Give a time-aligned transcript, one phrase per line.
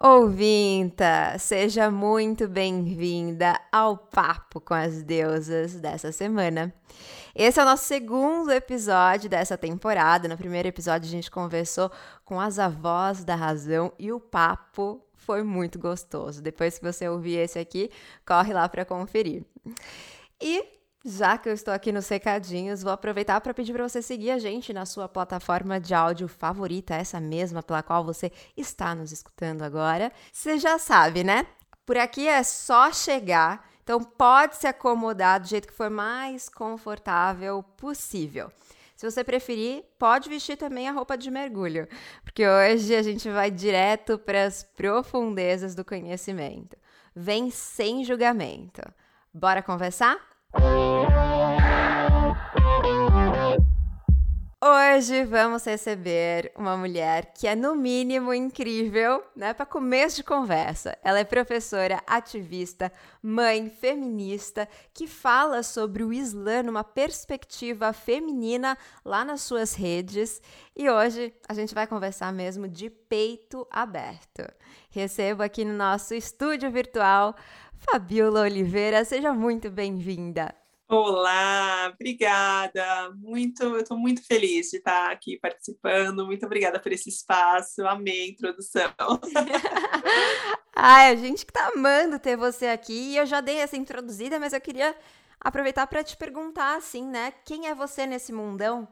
[0.00, 6.72] Ouvinta, seja muito bem-vinda ao Papo com as Deusas dessa semana.
[7.34, 10.28] Esse é o nosso segundo episódio dessa temporada.
[10.28, 11.90] No primeiro episódio, a gente conversou
[12.24, 16.40] com as avós da razão e o papo foi muito gostoso.
[16.40, 17.90] Depois que você ouvir esse aqui,
[18.24, 19.42] corre lá para conferir.
[20.40, 20.64] E
[21.04, 24.38] já que eu estou aqui nos recadinhos, vou aproveitar para pedir para você seguir a
[24.38, 29.62] gente na sua plataforma de áudio favorita, essa mesma pela qual você está nos escutando
[29.62, 30.12] agora.
[30.32, 31.46] Você já sabe, né?
[31.86, 37.62] Por aqui é só chegar, então pode se acomodar do jeito que for mais confortável
[37.62, 38.50] possível.
[38.96, 41.88] Se você preferir, pode vestir também a roupa de mergulho,
[42.24, 46.76] porque hoje a gente vai direto para as profundezas do conhecimento.
[47.14, 48.82] Vem sem julgamento.
[49.32, 50.27] Bora conversar?
[54.98, 60.96] Hoje vamos receber uma mulher que é no mínimo incrível, né, para começo de conversa.
[61.04, 62.90] Ela é professora, ativista,
[63.22, 70.40] mãe, feminista, que fala sobre o Islã numa perspectiva feminina lá nas suas redes.
[70.74, 74.42] E hoje a gente vai conversar mesmo de peito aberto.
[74.90, 77.36] Recebo aqui no nosso estúdio virtual
[77.78, 80.54] Fabiola Oliveira, seja muito bem-vinda.
[80.88, 83.10] Olá, obrigada.
[83.16, 86.24] Muito, eu estou muito feliz de estar aqui participando.
[86.24, 87.86] Muito obrigada por esse espaço.
[87.86, 88.94] Amei a introdução.
[90.74, 93.16] Ai, a gente que tá amando ter você aqui.
[93.16, 94.96] Eu já dei essa introduzida, mas eu queria
[95.38, 97.32] aproveitar para te perguntar assim, né?
[97.44, 98.88] Quem é você nesse mundão?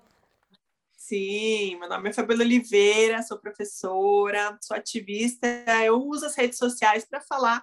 [0.96, 5.46] Sim, meu nome é Fabiola Oliveira, sou professora, sou ativista.
[5.84, 7.62] Eu uso as redes sociais para falar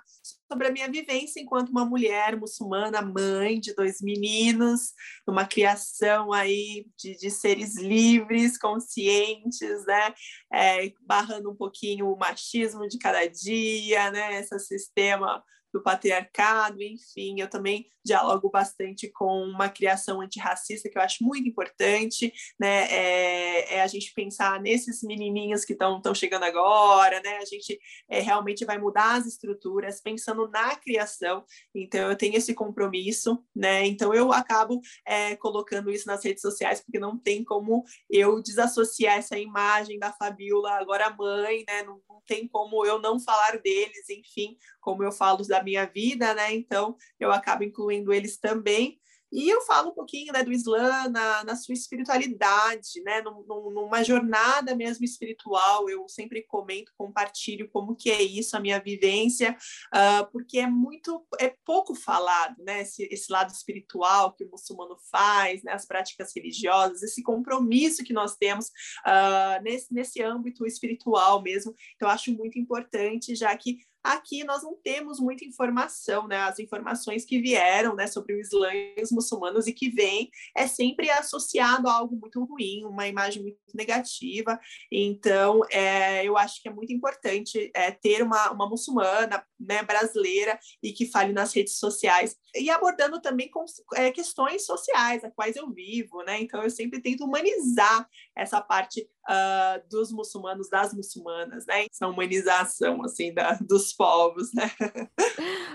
[0.50, 4.94] sobre a minha vivência enquanto uma mulher muçulmana, mãe de dois meninos,
[5.28, 10.14] numa criação aí de, de seres livres, conscientes, né?
[10.54, 14.40] É, barrando um pouquinho o machismo de cada dia, né?
[14.40, 21.02] Esse sistema do patriarcado, enfim, eu também dialogo bastante com uma criação antirracista que eu
[21.02, 27.22] acho muito importante, né, é, é a gente pensar nesses menininhos que estão chegando agora,
[27.22, 27.80] né, a gente
[28.10, 33.86] é, realmente vai mudar as estruturas pensando na criação, então eu tenho esse compromisso, né,
[33.86, 39.18] então eu acabo é, colocando isso nas redes sociais porque não tem como eu desassociar
[39.18, 44.10] essa imagem da Fabiola agora mãe, né, não, não tem como eu não falar deles,
[44.10, 46.54] enfim, como eu falo da minha vida, né?
[46.54, 49.00] Então eu acabo incluindo eles também.
[49.36, 54.04] E eu falo um pouquinho né, do Islã na, na sua espiritualidade, né, num, numa
[54.04, 55.90] jornada mesmo espiritual.
[55.90, 59.58] Eu sempre comento, compartilho como que é isso, a minha vivência,
[59.92, 64.96] uh, porque é muito, é pouco falado, né, esse, esse lado espiritual que o muçulmano
[65.12, 71.42] faz, né, as práticas religiosas, esse compromisso que nós temos uh, nesse, nesse âmbito espiritual
[71.42, 71.74] mesmo.
[71.96, 76.38] Então, acho muito importante, já que Aqui nós não temos muita informação, né?
[76.38, 80.68] As informações que vieram né, sobre o Islã e os muçulmanos e que vêm é
[80.68, 84.60] sempre associado a algo muito ruim, uma imagem muito negativa.
[84.92, 90.60] Então, é, eu acho que é muito importante é, ter uma, uma muçulmana né, brasileira
[90.82, 93.64] e que fale nas redes sociais e abordando também com,
[93.96, 96.40] é, questões sociais, a quais eu vivo, né?
[96.42, 101.86] Então, eu sempre tento humanizar essa parte uh, dos muçulmanos, das muçulmanas, né?
[101.92, 104.72] Essa humanização, assim, da, dos povos, né?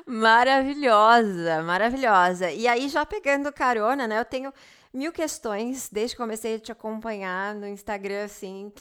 [0.06, 2.50] Maravilhosa, maravilhosa.
[2.50, 4.18] E aí, já pegando carona, né?
[4.18, 4.52] Eu tenho
[4.92, 8.72] mil questões desde que comecei a te acompanhar no Instagram, assim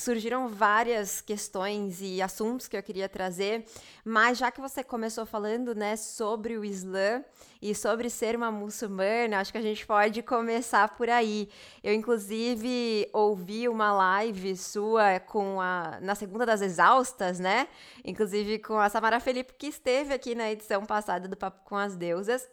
[0.00, 3.64] surgiram várias questões e assuntos que eu queria trazer,
[4.04, 7.24] mas já que você começou falando, né, sobre o Islã
[7.62, 11.48] e sobre ser uma muçulmana, acho que a gente pode começar por aí.
[11.82, 17.68] Eu inclusive ouvi uma live sua com a na segunda das exaustas, né?
[18.04, 21.96] Inclusive com a Samara Felipe que esteve aqui na edição passada do Papo com as
[21.96, 22.46] Deusas,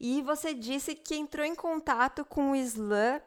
[0.00, 3.20] e você disse que entrou em contato com o Islã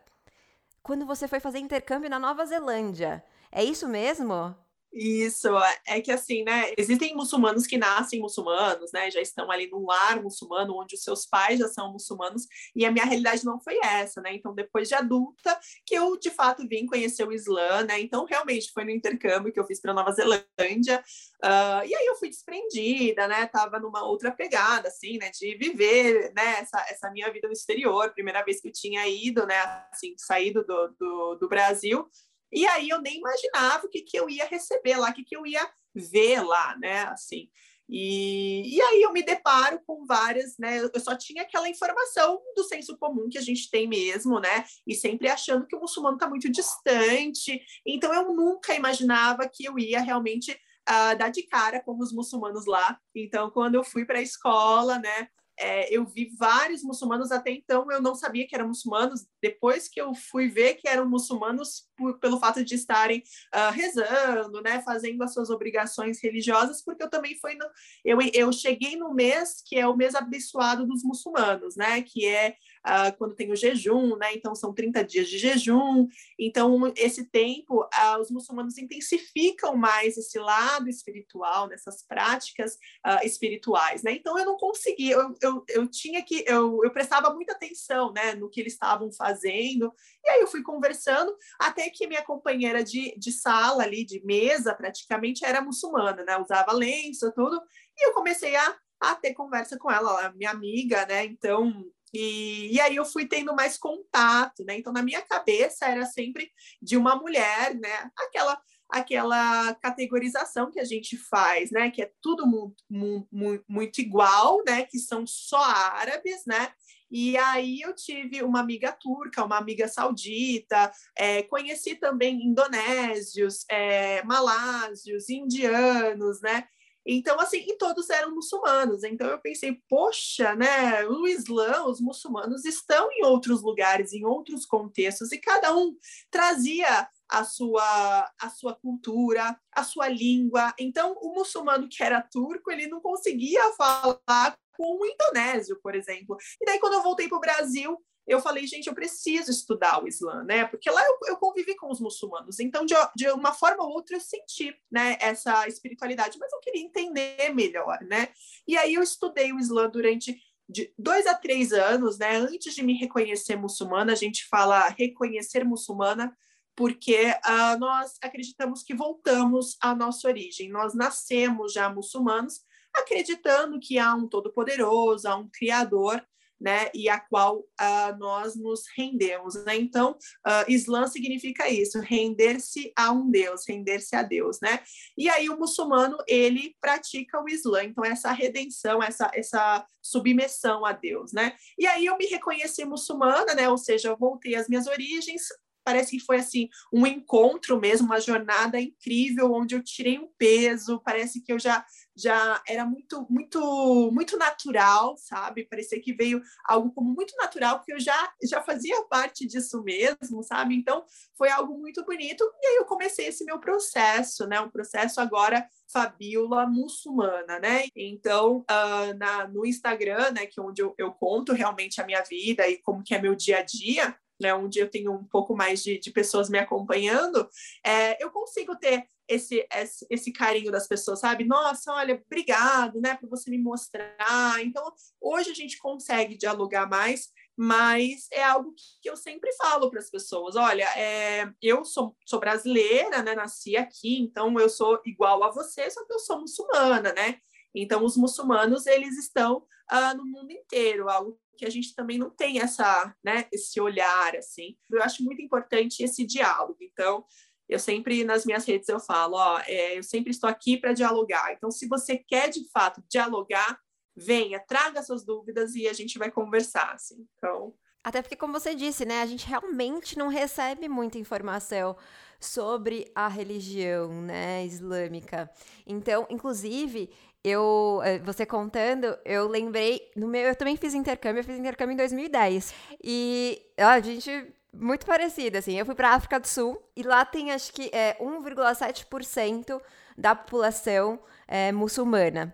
[0.81, 3.23] quando você foi fazer intercâmbio na Nova Zelândia.
[3.51, 4.55] É isso mesmo?
[4.91, 5.47] Isso,
[5.85, 6.73] é que assim, né?
[6.75, 9.11] Existem muçulmanos que nascem muçulmanos, né?
[9.11, 12.91] Já estão ali num lar muçulmano, onde os seus pais já são muçulmanos, e a
[12.91, 14.33] minha realidade não foi essa, né?
[14.33, 17.99] Então, depois de adulta, que eu de fato vim conhecer o Islã, né?
[18.01, 21.03] Então, realmente foi no intercâmbio que eu fiz para Nova Zelândia,
[21.43, 23.45] uh, e aí eu fui desprendida, né?
[23.45, 25.29] Tava numa outra pegada, assim, né?
[25.29, 26.61] De viver, né?
[26.61, 29.55] Essa, essa minha vida no exterior, primeira vez que eu tinha ido, né?
[29.93, 32.09] Assim, saído do, do, do Brasil.
[32.51, 35.35] E aí eu nem imaginava o que, que eu ia receber lá, o que, que
[35.35, 37.03] eu ia ver lá, né?
[37.03, 37.49] Assim.
[37.91, 40.79] E, e aí eu me deparo com várias, né?
[40.79, 44.63] Eu só tinha aquela informação do senso comum que a gente tem mesmo, né?
[44.85, 47.59] E sempre achando que o muçulmano está muito distante.
[47.85, 52.67] Então eu nunca imaginava que eu ia realmente uh, dar de cara com os muçulmanos
[52.67, 52.99] lá.
[53.15, 55.27] Então, quando eu fui para a escola, né?
[55.59, 59.27] É, eu vi vários muçulmanos até então, eu não sabia que eram muçulmanos.
[59.41, 63.21] Depois que eu fui ver que eram muçulmanos por, pelo fato de estarem
[63.53, 67.65] uh, rezando, né, fazendo as suas obrigações religiosas, porque eu também fui no,
[68.05, 72.55] eu, eu cheguei no mês que é o mês abençoado dos muçulmanos, né, que é
[72.85, 74.33] uh, quando tem o jejum, né?
[74.33, 76.07] Então são 30 dias de jejum.
[76.37, 82.73] Então, esse tempo, uh, os muçulmanos intensificam mais esse lado espiritual, nessas práticas
[83.05, 84.11] uh, espirituais, né?
[84.11, 88.33] Então eu não conseguia, eu, eu, eu tinha que, eu, eu prestava muita atenção, né,
[88.35, 89.93] no que eles estavam fazendo,
[90.23, 94.73] e aí eu fui conversando, até que minha companheira de, de sala ali, de mesa,
[94.73, 96.37] praticamente era muçulmana, né?
[96.37, 97.61] Usava lenço, tudo,
[97.97, 101.23] e eu comecei a a ter conversa com ela, minha amiga, né?
[101.23, 104.77] Então, e, e aí eu fui tendo mais contato, né?
[104.77, 106.51] Então, na minha cabeça era sempre
[106.81, 108.11] de uma mulher, né?
[108.17, 111.91] Aquela aquela categorização que a gente faz, né?
[111.91, 112.83] Que é tudo muito,
[113.31, 114.83] muito, muito igual, né?
[114.83, 116.73] Que são só árabes, né?
[117.11, 124.23] E aí eu tive uma amiga turca, uma amiga saudita, é, conheci também indonésios, é,
[124.23, 126.67] malásios, indianos, né?
[127.11, 129.03] Então, assim, e todos eram muçulmanos.
[129.03, 131.03] Então eu pensei, poxa, né?
[131.07, 135.95] O Islã, os muçulmanos estão em outros lugares, em outros contextos, e cada um
[136.29, 140.71] trazia a sua, a sua cultura, a sua língua.
[140.77, 146.37] Então, o muçulmano que era turco, ele não conseguia falar com o indonésio, por exemplo.
[146.61, 147.97] E daí, quando eu voltei para o Brasil,
[148.29, 150.63] eu falei, gente, eu preciso estudar o Islã, né?
[150.65, 154.15] Porque lá eu, eu convivi com os muçulmanos, então de, de, uma forma ou outra
[154.15, 158.29] eu senti, né, essa espiritualidade, mas eu queria entender melhor, né?
[158.67, 160.39] E aí eu estudei o Islã durante
[160.69, 162.35] de dois a três anos, né?
[162.35, 166.37] Antes de me reconhecer muçulmana, a gente fala reconhecer muçulmana,
[166.75, 170.69] porque uh, nós acreditamos que voltamos à nossa origem.
[170.69, 172.61] Nós nascemos já muçulmanos,
[172.95, 176.23] acreditando que há um Todo-Poderoso, há um Criador,
[176.59, 179.55] né, e a qual uh, nós nos rendemos.
[179.65, 179.77] Né?
[179.77, 180.11] Então,
[180.45, 184.79] uh, Islã significa isso, render-se a um Deus, render-se a Deus, né?
[185.17, 190.91] E aí o muçulmano, ele pratica o Islã, então essa redenção, essa, essa submissão a
[190.91, 191.55] Deus, né?
[191.77, 193.69] E aí eu me reconheci muçulmana, né?
[193.69, 195.43] Ou seja, eu voltei às minhas origens,
[195.89, 201.01] parece que foi assim um encontro mesmo, uma jornada incrível onde eu tirei um peso,
[201.03, 201.83] parece que eu já
[202.19, 205.63] já era muito, muito, muito natural, sabe?
[205.63, 210.43] Parecia que veio algo como muito natural, porque eu já, já fazia parte disso mesmo,
[210.43, 210.75] sabe?
[210.75, 211.05] Então,
[211.37, 212.43] foi algo muito bonito.
[212.61, 214.59] E aí eu comecei esse meu processo, né?
[214.59, 217.85] Um processo agora Fabiola muçulmana, né?
[217.95, 222.21] Então, uh, na, no Instagram, né, que é onde eu, eu conto realmente a minha
[222.21, 225.55] vida e como que é meu dia a dia, né, onde eu tenho um pouco
[225.55, 227.47] mais de, de pessoas me acompanhando,
[227.85, 231.43] é, eu consigo ter esse, esse, esse, carinho das pessoas, sabe?
[231.43, 234.63] Nossa, olha, obrigado, né, por você me mostrar.
[234.63, 234.91] Então,
[235.21, 240.09] hoje a gente consegue dialogar mais, mas é algo que eu sempre falo para as
[240.09, 240.55] pessoas.
[240.55, 245.89] Olha, é, eu sou, sou brasileira, né, nasci aqui, então eu sou igual a você,
[245.91, 247.39] só que eu sou muçulmana, né?
[247.75, 249.57] Então, os muçulmanos, eles estão
[249.91, 254.33] uh, no mundo inteiro, algo que a gente também não tem essa, né, esse olhar,
[254.37, 254.77] assim.
[254.89, 256.77] Eu acho muito importante esse diálogo.
[256.81, 257.25] Então,
[257.67, 261.51] eu sempre, nas minhas redes, eu falo, ó, é, eu sempre estou aqui para dialogar.
[261.51, 263.77] Então, se você quer, de fato, dialogar,
[264.15, 267.27] venha, traga suas dúvidas e a gente vai conversar, assim.
[267.35, 267.75] Então...
[268.01, 271.97] Até porque, como você disse, né, a gente realmente não recebe muita informação
[272.39, 275.51] sobre a religião, né, islâmica.
[275.85, 277.09] Então, inclusive,
[277.43, 281.93] eu, eh, você contando, eu lembrei, no meu, eu também fiz intercâmbio, eu fiz intercâmbio
[281.93, 282.73] em 2010.
[283.03, 285.77] E a gente muito parecida, assim.
[285.77, 289.81] Eu fui para África do Sul e lá tem acho que é 1,7%
[290.17, 292.53] da população é, muçulmana.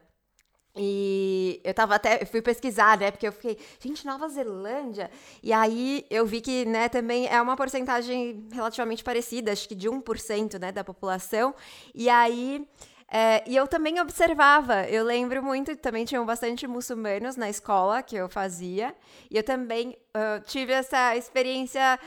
[0.77, 3.09] E eu tava até, eu fui pesquisar, né?
[3.09, 5.09] Porque eu fiquei, gente, Nova Zelândia.
[5.41, 9.89] E aí eu vi que, né, também é uma porcentagem relativamente parecida, acho que de
[9.89, 11.55] 1%, né, da população.
[11.93, 12.67] E aí.
[13.07, 18.15] É, e eu também observava, eu lembro muito, também tinham bastante muçulmanos na escola que
[18.15, 18.95] eu fazia,
[19.29, 21.99] e eu também uh, tive essa experiência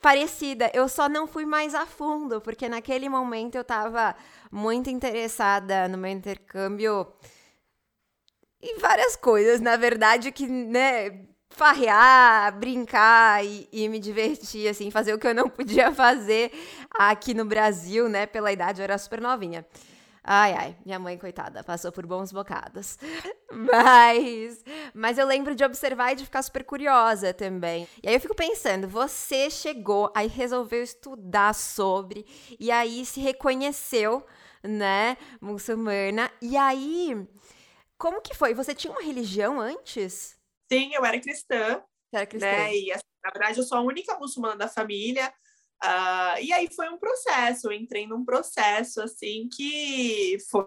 [0.00, 0.70] parecida.
[0.74, 4.14] Eu só não fui mais a fundo, porque naquele momento eu estava
[4.50, 7.06] muito interessada no meu intercâmbio
[8.62, 15.14] e várias coisas, na verdade, que, né, farrear, brincar e, e, me divertir, assim, fazer
[15.14, 16.52] o que eu não podia fazer
[16.90, 19.66] aqui no Brasil, né, pela idade, eu era super novinha.
[20.22, 22.98] Ai, ai, minha mãe, coitada, passou por bons bocados.
[23.52, 24.62] Mas,
[24.94, 27.88] mas eu lembro de observar e de ficar super curiosa também.
[28.00, 32.24] E aí eu fico pensando, você chegou, aí resolveu estudar sobre,
[32.60, 34.24] e aí se reconheceu,
[34.62, 37.26] né, muçulmana, e aí
[37.98, 38.54] como que foi?
[38.54, 40.38] Você tinha uma religião antes?
[40.72, 41.82] Sim, eu era cristã.
[42.10, 42.48] Você era cristã.
[42.48, 42.74] Né?
[42.76, 45.32] E, assim, na verdade, eu sou a única muçulmana da família.
[45.82, 50.66] Uh, e aí foi um processo, eu entrei num processo assim que foi,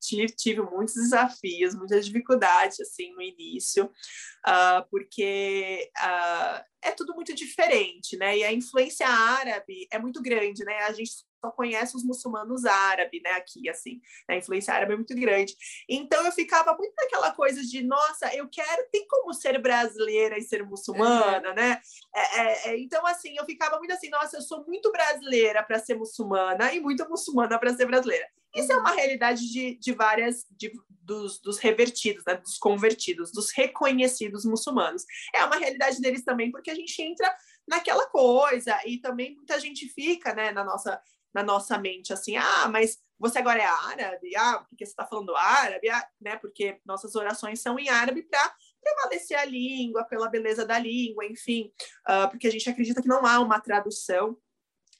[0.00, 7.32] tive, tive muitos desafios, muitas dificuldades assim no início, uh, porque uh, é tudo muito
[7.34, 8.38] diferente, né?
[8.38, 10.78] E a influência árabe é muito grande, né?
[10.84, 15.14] A gente só conhece os muçulmanos árabes, né, aqui, assim, a influência árabe é muito
[15.14, 15.56] grande.
[15.88, 20.42] Então eu ficava muito naquela coisa de, nossa, eu quero, tem como ser brasileira e
[20.42, 21.54] ser muçulmana, uhum.
[21.54, 21.80] né?
[22.14, 25.78] É, é, é, então, assim, eu ficava muito assim, nossa, eu sou muito brasileira para
[25.78, 28.26] ser muçulmana e muito muçulmana para ser brasileira.
[28.54, 33.52] Isso é uma realidade de, de várias, de, dos, dos revertidos, né, dos convertidos, dos
[33.52, 35.04] reconhecidos muçulmanos.
[35.34, 37.32] É uma realidade deles também, porque a gente entra
[37.68, 41.00] naquela coisa e também muita gente fica, né, na nossa
[41.38, 45.36] na nossa mente assim, ah, mas você agora é árabe, ah, porque você está falando
[45.36, 46.36] árabe, ah, né?
[46.36, 51.72] Porque nossas orações são em árabe para prevalecer a língua, pela beleza da língua, enfim,
[52.08, 54.36] uh, porque a gente acredita que não há uma tradução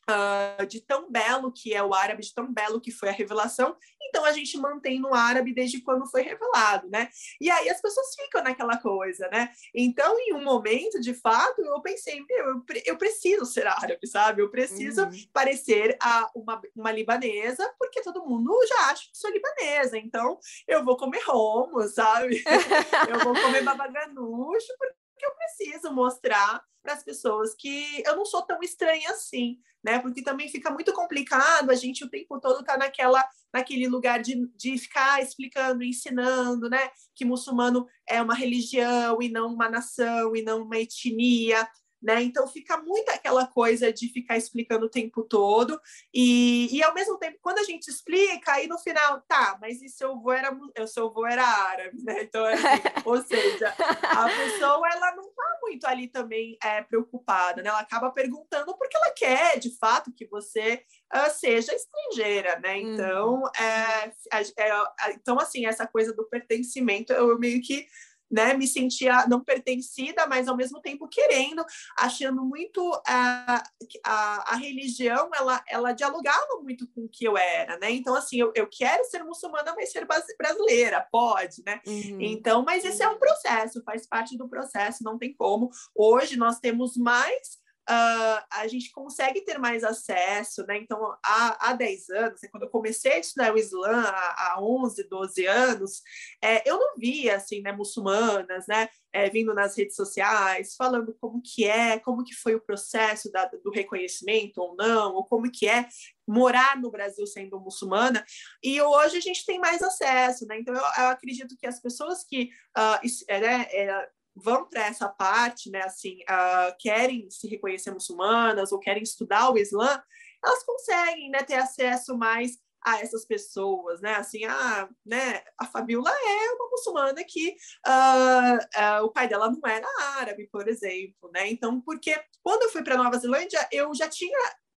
[0.09, 3.77] uh, de tão belo que é o árabe, de tão belo que foi a revelação,
[4.09, 7.09] então a gente mantém no árabe desde quando foi revelado, né?
[7.41, 9.51] E aí as pessoas ficam naquela coisa, né?
[9.75, 14.43] Então, em um momento, de fato, eu pensei, meu, eu, eu preciso ser árabe, sabe?
[14.43, 15.11] Eu preciso uhum.
[15.33, 20.85] parecer a, uma, uma libanesa, porque todo mundo já acha que sou libanesa, então eu
[20.85, 22.43] vou comer homo, sabe?
[23.11, 28.43] eu vou comer babaganucho, porque eu preciso mostrar para as pessoas que eu não sou
[28.43, 29.99] tão estranha assim, né?
[29.99, 34.47] Porque também fica muito complicado a gente o tempo todo tá naquela naquele lugar de,
[34.57, 36.91] de ficar explicando, ensinando, né?
[37.15, 41.67] Que muçulmano é uma religião e não uma nação e não uma etnia,
[42.03, 42.23] né?
[42.23, 45.81] Então fica muito aquela coisa de ficar explicando o tempo todo
[46.15, 49.89] e, e ao mesmo tempo quando a gente explica aí no final tá, mas e
[49.89, 52.23] seu avô era seu avô era árabe, né?
[52.23, 52.63] Então assim,
[53.05, 57.69] ou seja, a pessoa ela não tá muito ali também é, preocupada, né?
[57.69, 62.79] Ela acaba perguntando porque ela quer de fato que você uh, seja estrangeira, né?
[62.79, 63.51] Então uhum.
[63.59, 67.87] é, é, é, então assim essa coisa do pertencimento eu meio que
[68.31, 71.65] né, me sentia não pertencida, mas ao mesmo tempo querendo,
[71.97, 73.63] achando muito a,
[74.05, 77.91] a, a religião, ela, ela dialogava muito com o que eu era, né?
[77.91, 80.07] Então, assim, eu, eu quero ser muçulmana, mas ser
[80.37, 81.81] brasileira, pode, né?
[81.87, 82.19] Uhum.
[82.21, 85.71] Então, mas esse é um processo, faz parte do processo, não tem como.
[85.95, 87.59] Hoje nós temos mais
[87.89, 90.79] uh, a gente consegue ter mais acesso, né?
[90.79, 94.63] Então, há, há 10 anos, né, quando eu comecei a estudar o Islã, há, há
[94.63, 96.03] 11, 12 anos,
[96.43, 101.41] é, eu não via, assim, né, muçulmanas, né, é, vindo nas redes sociais, falando como
[101.43, 105.67] que é, como que foi o processo da, do reconhecimento ou não, ou como que
[105.67, 105.89] é
[106.27, 108.23] morar no Brasil sendo muçulmana,
[108.63, 110.59] e hoje a gente tem mais acesso, né?
[110.61, 115.71] Então eu, eu acredito que as pessoas que uh, né, é, vão para essa parte,
[115.71, 120.03] né, assim, uh, querem se reconhecer muçulmanas ou querem estudar o Islã,
[120.45, 124.15] elas conseguem, né, ter acesso mais a essas pessoas, né?
[124.15, 129.61] Assim, a, né, a Fabiola é uma muçulmana que uh, uh, o pai dela não
[129.69, 131.49] era árabe, por exemplo, né?
[131.51, 134.39] Então, porque quando eu fui para Nova Zelândia, eu já tinha,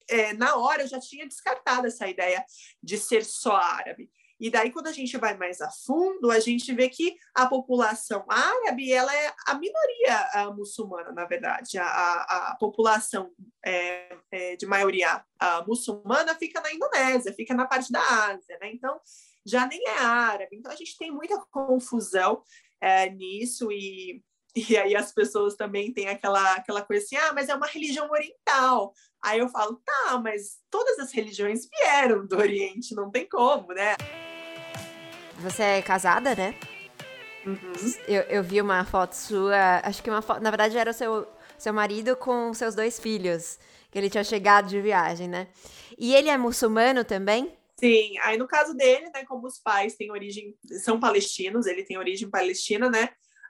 [0.09, 2.43] é, na hora, eu já tinha descartado essa ideia
[2.81, 4.09] de ser só árabe.
[4.39, 8.25] E daí, quando a gente vai mais a fundo, a gente vê que a população
[8.29, 11.77] árabe ela é a minoria a muçulmana, na verdade.
[11.77, 13.31] A, a, a população
[13.65, 15.23] é, é, de maioria
[15.67, 18.71] muçulmana fica na Indonésia, fica na parte da Ásia, né?
[18.71, 18.99] Então,
[19.45, 20.55] já nem é árabe.
[20.55, 22.41] Então, a gente tem muita confusão
[22.81, 24.23] é, nisso e
[24.55, 28.09] e aí as pessoas também têm aquela, aquela coisa assim, ah, mas é uma religião
[28.09, 28.93] oriental.
[29.23, 33.95] Aí eu falo, tá, mas todas as religiões vieram do Oriente, não tem como, né?
[35.41, 36.53] Você é casada, né?
[37.45, 37.73] Uhum.
[38.07, 41.27] Eu, eu vi uma foto sua, acho que uma foto, na verdade era o seu,
[41.57, 43.57] seu marido com seus dois filhos,
[43.89, 45.47] que ele tinha chegado de viagem, né?
[45.97, 47.57] E ele é muçulmano também?
[47.79, 50.53] Sim, aí no caso dele, né, como os pais têm origem,
[50.83, 53.05] são palestinos, ele tem origem palestina, né,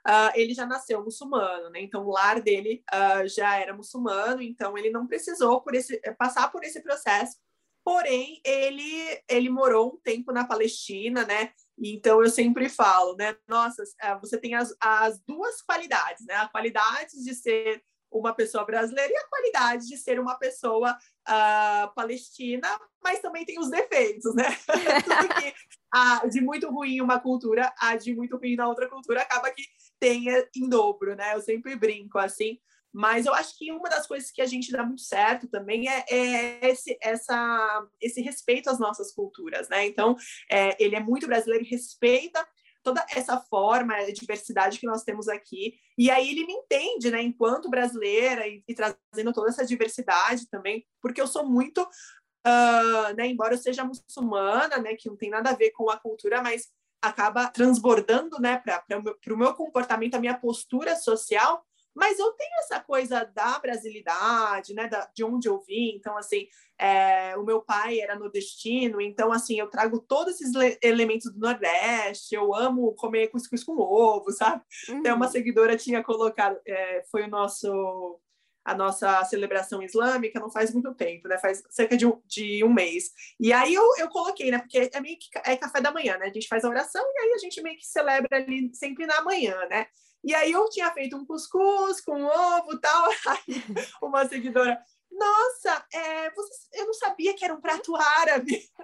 [0.06, 4.78] uh, ele já nasceu muçulmano, né, então o lar dele uh, já era muçulmano, então
[4.78, 7.36] ele não precisou por esse, passar por esse processo,
[7.84, 13.82] porém ele, ele morou um tempo na Palestina, né, então eu sempre falo, né, nossa,
[14.00, 19.12] ah, você tem as, as duas qualidades, né, a qualidade de ser uma pessoa brasileira
[19.12, 22.68] e a qualidade de ser uma pessoa uh, palestina,
[23.02, 24.46] mas também tem os defeitos, né?
[25.04, 25.54] Tudo que
[25.92, 29.62] há de muito ruim uma cultura, há de muito ruim na outra cultura, acaba que
[30.00, 30.24] tem
[30.56, 31.34] em dobro, né?
[31.34, 32.58] Eu sempre brinco assim.
[32.92, 36.04] Mas eu acho que uma das coisas que a gente dá muito certo também é,
[36.10, 39.86] é esse, essa, esse respeito às nossas culturas, né?
[39.86, 40.16] Então,
[40.50, 42.44] é, ele é muito brasileiro, respeita
[42.82, 45.74] toda essa forma, a diversidade que nós temos aqui.
[45.96, 50.86] E aí ele me entende, né, enquanto brasileira e, e trazendo toda essa diversidade também,
[51.00, 55.50] porque eu sou muito, uh, né, embora eu seja muçulmana, né, que não tem nada
[55.50, 56.68] a ver com a cultura, mas
[57.02, 62.80] acaba transbordando, né, para o meu comportamento, a minha postura social, mas eu tenho essa
[62.80, 65.94] coisa da brasilidade, né, da, de onde eu vim.
[65.96, 66.46] Então, assim,
[66.78, 72.34] é, o meu pai era nordestino, então, assim, eu trago todos esses elementos do Nordeste.
[72.34, 74.62] Eu amo comer cuscuz com ovo, sabe?
[74.88, 74.98] Uhum.
[74.98, 78.20] Então, uma seguidora tinha colocado, é, foi o nosso
[78.64, 81.38] a nossa celebração islâmica não faz muito tempo, né?
[81.38, 83.10] Faz cerca de um, de um mês.
[83.38, 84.58] E aí eu, eu coloquei, né?
[84.58, 86.26] Porque é meio que é café da manhã, né?
[86.26, 89.22] A gente faz a oração e aí a gente meio que celebra ali sempre na
[89.22, 89.86] manhã, né?
[90.22, 93.08] E aí eu tinha feito um cuscuz com ovo e tal.
[93.26, 93.62] Aí
[94.02, 94.78] uma seguidora,
[95.10, 98.54] nossa, é, você, eu não sabia que era um prato árabe.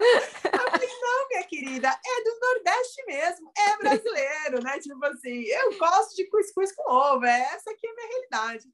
[0.00, 4.78] eu falei, não, minha querida, é do Nordeste mesmo, é brasileiro, né?
[4.78, 8.64] Tipo assim, eu gosto de cuscuz com ovo, é, essa aqui é a minha realidade.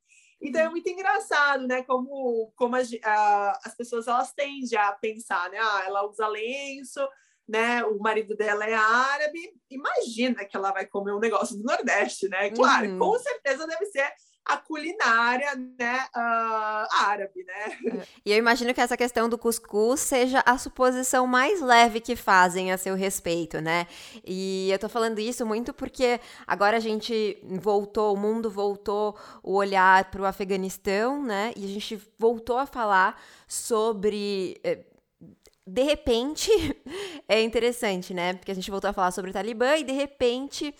[0.43, 1.83] Então é muito engraçado, né?
[1.83, 2.89] Como, como as,
[3.65, 5.59] as pessoas elas tendem a pensar, né?
[5.59, 7.01] Ah, ela usa lenço,
[7.51, 7.85] né?
[7.85, 9.53] O marido dela é árabe.
[9.69, 12.51] Imagina que ela vai comer um negócio do Nordeste, né?
[12.51, 12.99] Claro, uhum.
[12.99, 14.11] com certeza deve ser
[14.45, 17.79] a culinária né, uh, árabe, né?
[17.87, 18.07] É.
[18.25, 22.73] E eu imagino que essa questão do cuscuz seja a suposição mais leve que fazem
[22.73, 23.87] a seu respeito, né?
[24.25, 29.55] E eu tô falando isso muito porque agora a gente voltou, o mundo voltou o
[29.55, 31.53] olhar para o Afeganistão, né?
[31.57, 34.81] E a gente voltou a falar sobre eh,
[35.71, 36.51] de repente,
[37.29, 38.35] é interessante, né?
[38.35, 40.75] Porque a gente voltou a falar sobre o Talibã e de repente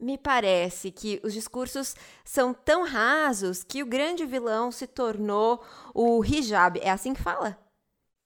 [0.00, 1.94] me parece que os discursos
[2.24, 5.62] são tão rasos que o grande vilão se tornou
[5.94, 6.78] o hijab.
[6.80, 7.58] É assim que fala?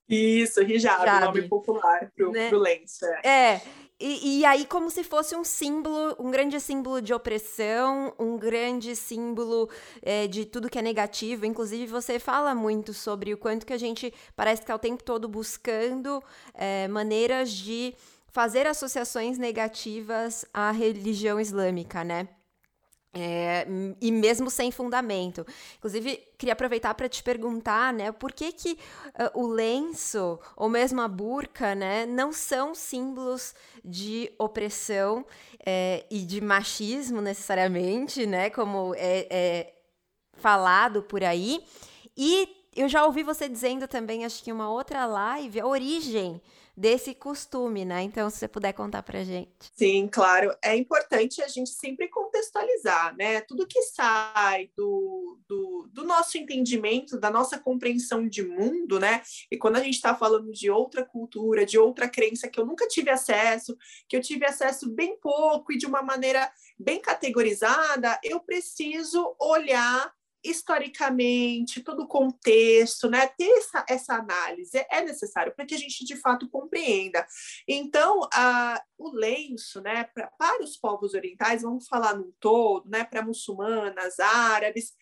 [0.09, 1.25] Isso, hijab, hijab.
[1.27, 2.49] nome popular pro, né?
[2.49, 3.05] pro lenço.
[3.05, 3.29] É.
[3.29, 3.62] é.
[3.98, 8.94] E, e, aí, como se fosse um símbolo, um grande símbolo de opressão, um grande
[8.94, 9.70] símbolo
[10.02, 11.46] é, de tudo que é negativo.
[11.46, 15.02] Inclusive, você fala muito sobre o quanto que a gente parece que está o tempo
[15.02, 17.94] todo buscando é, maneiras de
[18.28, 22.28] fazer associações negativas à religião islâmica, né?
[23.18, 23.66] É,
[23.98, 25.46] e mesmo sem fundamento.
[25.79, 31.00] Inclusive, queria aproveitar para te perguntar, né, por que que uh, o lenço ou mesmo
[31.00, 35.24] a burca, né, não são símbolos de opressão
[35.64, 39.74] é, e de machismo necessariamente, né, como é, é
[40.35, 41.64] falado por aí.
[42.14, 46.42] E eu já ouvi você dizendo também, acho que em uma outra live, a origem
[46.77, 48.03] desse costume, né?
[48.03, 49.73] Então, se você puder contar para gente.
[49.75, 50.55] Sim, claro.
[50.62, 53.41] É importante a gente sempre contextualizar, né?
[53.41, 59.23] Tudo que sai do, do, do nosso entendimento, da nossa compreensão de mundo, né?
[59.51, 62.87] E quando a gente está falando de outra cultura, de outra crença que eu nunca
[62.87, 68.41] tive acesso, que eu tive acesso bem pouco e de uma maneira bem categorizada, eu
[68.41, 70.12] preciso olhar
[70.50, 73.26] historicamente, todo o contexto, né?
[73.26, 77.26] Ter essa, essa análise é necessário para que a gente de fato compreenda.
[77.66, 83.04] Então, a, o lenço, né, pra, para os povos orientais, vamos falar no todo, né,
[83.04, 84.92] para muçulmanas, árabes,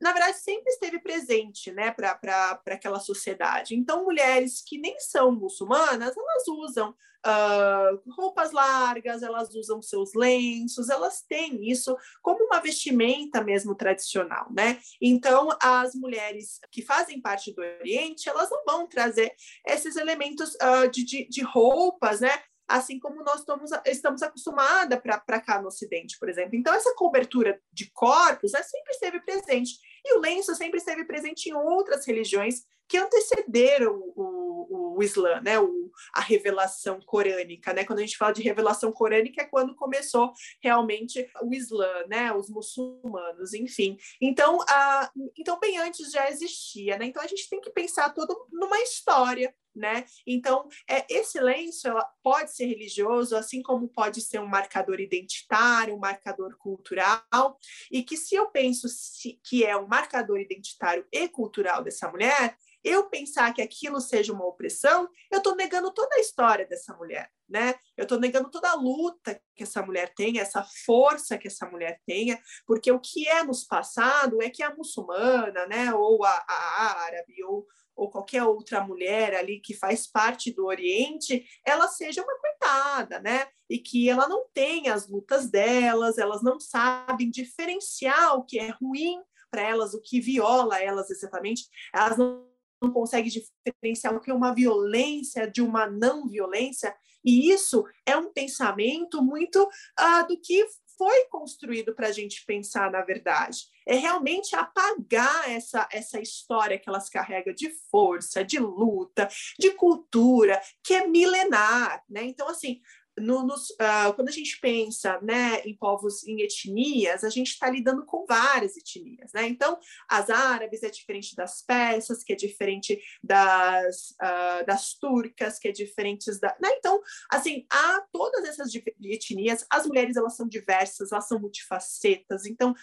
[0.00, 3.74] na verdade, sempre esteve presente né, para aquela sociedade.
[3.74, 6.94] Então, mulheres que nem são muçulmanas, elas usam
[7.26, 14.46] uh, roupas largas, elas usam seus lenços, elas têm isso como uma vestimenta mesmo tradicional.
[14.50, 14.80] Né?
[15.00, 19.32] Então, as mulheres que fazem parte do Oriente, elas não vão trazer
[19.66, 22.42] esses elementos uh, de, de, de roupas, né?
[22.70, 26.54] assim como nós estamos, estamos acostumadas para cá no Ocidente, por exemplo.
[26.54, 29.72] Então, essa cobertura de corpos né, sempre esteve presente.
[30.04, 35.40] E o lenço sempre esteve presente em outras religiões que antecederam o, o, o Islã,
[35.40, 35.60] né?
[35.60, 37.84] O, a revelação corânica, né?
[37.84, 42.32] Quando a gente fala de revelação corânica é quando começou realmente o Islã, né?
[42.32, 43.96] Os muçulmanos, enfim.
[44.20, 47.06] Então, a, então bem antes já existia, né?
[47.06, 50.04] Então a gente tem que pensar todo numa história, né?
[50.26, 55.94] Então, é, esse lenço ela pode ser religioso, assim como pode ser um marcador identitário,
[55.94, 57.56] um marcador cultural,
[57.88, 62.56] e que se eu penso se, que é um marcador identitário e cultural dessa mulher,
[62.84, 67.30] eu pensar que aquilo seja uma opressão, eu estou negando toda a história dessa mulher,
[67.48, 67.74] né?
[67.96, 72.00] Eu estou negando toda a luta que essa mulher tem, essa força que essa mulher
[72.06, 77.04] tenha, porque o que é nos passado é que a muçulmana, né, ou a, a
[77.04, 77.66] árabe, ou
[78.00, 83.46] ou qualquer outra mulher ali que faz parte do Oriente, ela seja uma coitada, né?
[83.68, 88.70] E que ela não tenha as lutas delas, elas não sabem diferenciar o que é
[88.70, 92.49] ruim para elas, o que viola elas exatamente, elas não
[92.80, 98.16] não consegue diferenciar o que é uma violência de uma não violência, e isso é
[98.16, 100.66] um pensamento muito uh, do que
[101.00, 103.64] foi construído para a gente pensar na verdade.
[103.86, 109.26] É realmente apagar essa, essa história que elas carregam de força, de luta,
[109.58, 112.04] de cultura, que é milenar.
[112.06, 112.24] Né?
[112.24, 112.82] Então, assim,
[113.20, 117.68] no, nos, uh, quando a gente pensa né, em povos, em etnias, a gente está
[117.70, 119.32] lidando com várias etnias.
[119.32, 119.48] Né?
[119.48, 119.78] Então,
[120.08, 125.72] as árabes é diferente das persas, que é diferente das, uh, das turcas, que é
[125.72, 126.56] diferente da.
[126.60, 126.70] Né?
[126.78, 132.74] Então, assim, há todas essas etnias, as mulheres elas são diversas, elas são multifacetas, então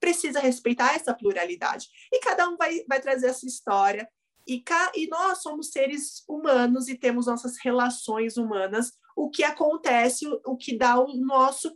[0.00, 1.88] precisa respeitar essa pluralidade.
[2.12, 4.08] E cada um vai, vai trazer essa história.
[4.46, 4.62] E,
[4.94, 10.76] e nós somos seres humanos e temos nossas relações humanas o que acontece, o que
[10.76, 11.74] dá o nosso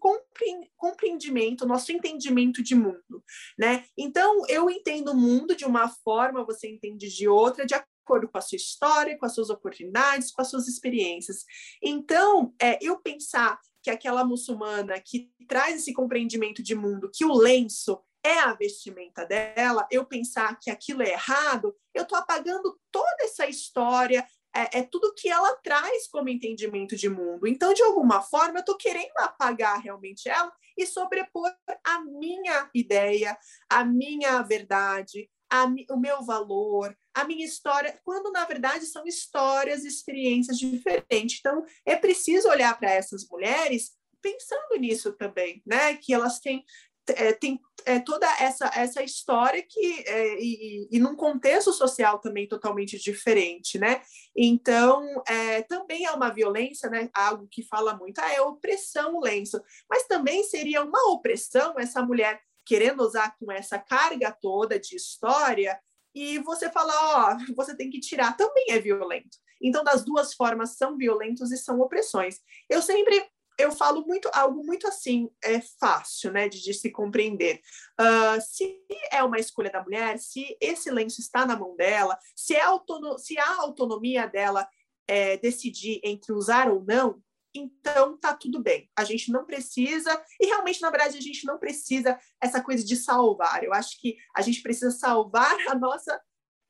[0.76, 3.22] compreendimento, o nosso entendimento de mundo,
[3.58, 3.84] né?
[3.96, 8.38] Então, eu entendo o mundo de uma forma, você entende de outra, de acordo com
[8.38, 11.44] a sua história, com as suas oportunidades, com as suas experiências.
[11.82, 17.34] Então, é, eu pensar que aquela muçulmana que traz esse compreendimento de mundo, que o
[17.34, 23.24] lenço é a vestimenta dela, eu pensar que aquilo é errado, eu estou apagando toda
[23.24, 27.46] essa história, é, é, tudo que ela traz como entendimento de mundo.
[27.46, 31.50] Então, de alguma forma, eu estou querendo apagar realmente ela e sobrepor
[31.84, 33.36] a minha ideia,
[33.68, 39.84] a minha verdade, a, o meu valor, a minha história, quando na verdade são histórias,
[39.84, 41.38] experiências diferentes.
[41.40, 45.94] Então, é preciso olhar para essas mulheres pensando nisso também, né?
[45.96, 46.64] Que elas têm
[47.10, 52.46] é, tem é, toda essa, essa história que é, e, e num contexto social também
[52.46, 54.02] totalmente diferente, né?
[54.36, 57.08] Então é, também é uma violência, né?
[57.14, 62.02] Algo que fala muito, ah, é opressão o lenço, mas também seria uma opressão essa
[62.02, 65.80] mulher querendo usar com essa carga toda de história
[66.14, 69.38] e você falar, ó, você tem que tirar, também é violento.
[69.60, 72.40] Então, das duas formas são violentos e são opressões.
[72.68, 73.24] Eu sempre
[73.58, 77.60] eu falo muito algo muito assim, é fácil, né, de, de se compreender.
[78.00, 82.54] Uh, se é uma escolha da mulher, se esse lenço está na mão dela, se,
[82.54, 84.66] é autono se a autonomia dela
[85.08, 87.20] é, decidir entre usar ou não,
[87.54, 88.88] então tá tudo bem.
[88.96, 92.94] A gente não precisa, e realmente, na verdade, a gente não precisa essa coisa de
[92.94, 93.64] salvar.
[93.64, 96.20] Eu acho que a gente precisa salvar a nossa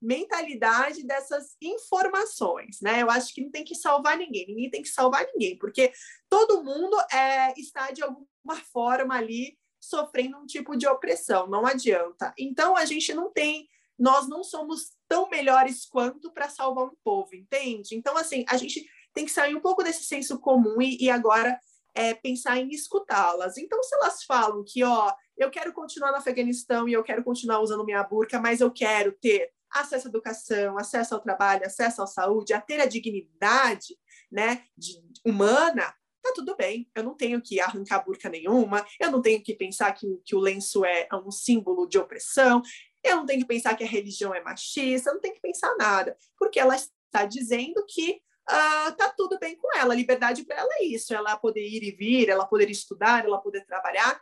[0.00, 3.02] mentalidade dessas informações, né?
[3.02, 5.92] Eu acho que não tem que salvar ninguém, ninguém tem que salvar ninguém, porque
[6.28, 12.32] todo mundo é, está de alguma forma ali sofrendo um tipo de opressão, não adianta.
[12.38, 17.34] Então a gente não tem, nós não somos tão melhores quanto para salvar um povo,
[17.34, 17.96] entende?
[17.96, 21.58] Então assim a gente tem que sair um pouco desse senso comum e, e agora
[21.94, 23.56] é, pensar em escutá-las.
[23.56, 27.60] Então se elas falam que ó eu quero continuar no Afeganistão e eu quero continuar
[27.60, 32.06] usando minha burca, mas eu quero ter acesso à educação, acesso ao trabalho, acesso à
[32.06, 33.96] saúde, a ter a dignidade
[34.30, 36.90] né, de, humana, tá tudo bem.
[36.94, 40.40] Eu não tenho que arrancar burca nenhuma, eu não tenho que pensar que, que o
[40.40, 42.62] lenço é um símbolo de opressão,
[43.02, 45.74] eu não tenho que pensar que a religião é machista, eu não tenho que pensar
[45.76, 49.94] nada, porque ela está dizendo que uh, tá tudo bem com ela.
[49.94, 53.38] A liberdade para ela é isso, ela poder ir e vir, ela poder estudar, ela
[53.38, 54.20] poder trabalhar.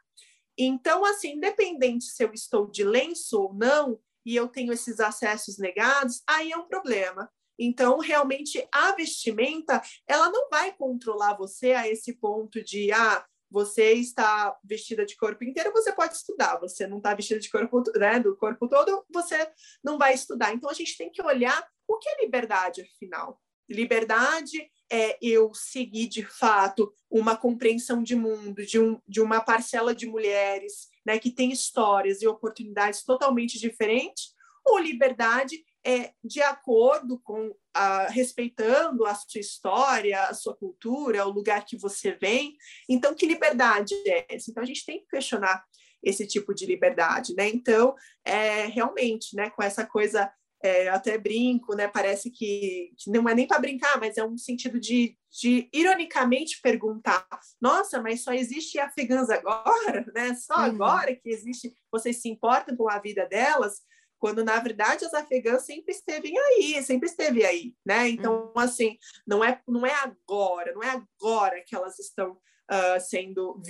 [0.59, 5.57] Então, assim, independente se eu estou de lenço ou não, e eu tenho esses acessos
[5.57, 7.31] negados, aí é um problema.
[7.57, 13.93] Então, realmente, a vestimenta, ela não vai controlar você a esse ponto de, ah, você
[13.93, 16.59] está vestida de corpo inteiro, você pode estudar.
[16.59, 19.49] Você não está vestida de corpo, né, do corpo todo, você
[19.83, 20.53] não vai estudar.
[20.53, 23.41] Então, a gente tem que olhar o que é liberdade, afinal.
[23.69, 29.95] Liberdade é eu seguir, de fato, uma compreensão de mundo, de, um, de uma parcela
[29.95, 37.21] de mulheres né, que tem histórias e oportunidades totalmente diferentes, ou liberdade é, de acordo
[37.21, 42.57] com, a, respeitando a sua história, a sua cultura, o lugar que você vem.
[42.89, 44.51] Então, que liberdade é essa?
[44.51, 45.65] Então, a gente tem que questionar
[46.03, 47.49] esse tipo de liberdade, né?
[47.49, 50.31] Então, é, realmente, né, com essa coisa
[50.67, 51.87] é, até brinco, né?
[51.87, 56.61] Parece que, que não é nem para brincar, mas é um sentido de, de ironicamente
[56.61, 57.27] perguntar:
[57.61, 60.35] nossa, mas só existe afegãs agora, né?
[60.35, 60.63] Só uhum.
[60.63, 63.81] agora que existe, vocês se importam com a vida delas?
[64.19, 68.09] Quando na verdade as afegãs sempre esteve aí, sempre esteve aí, né?
[68.09, 68.61] Então, uhum.
[68.61, 72.37] assim, não é, não é agora, não é agora que elas estão
[72.69, 73.63] Uh, sendo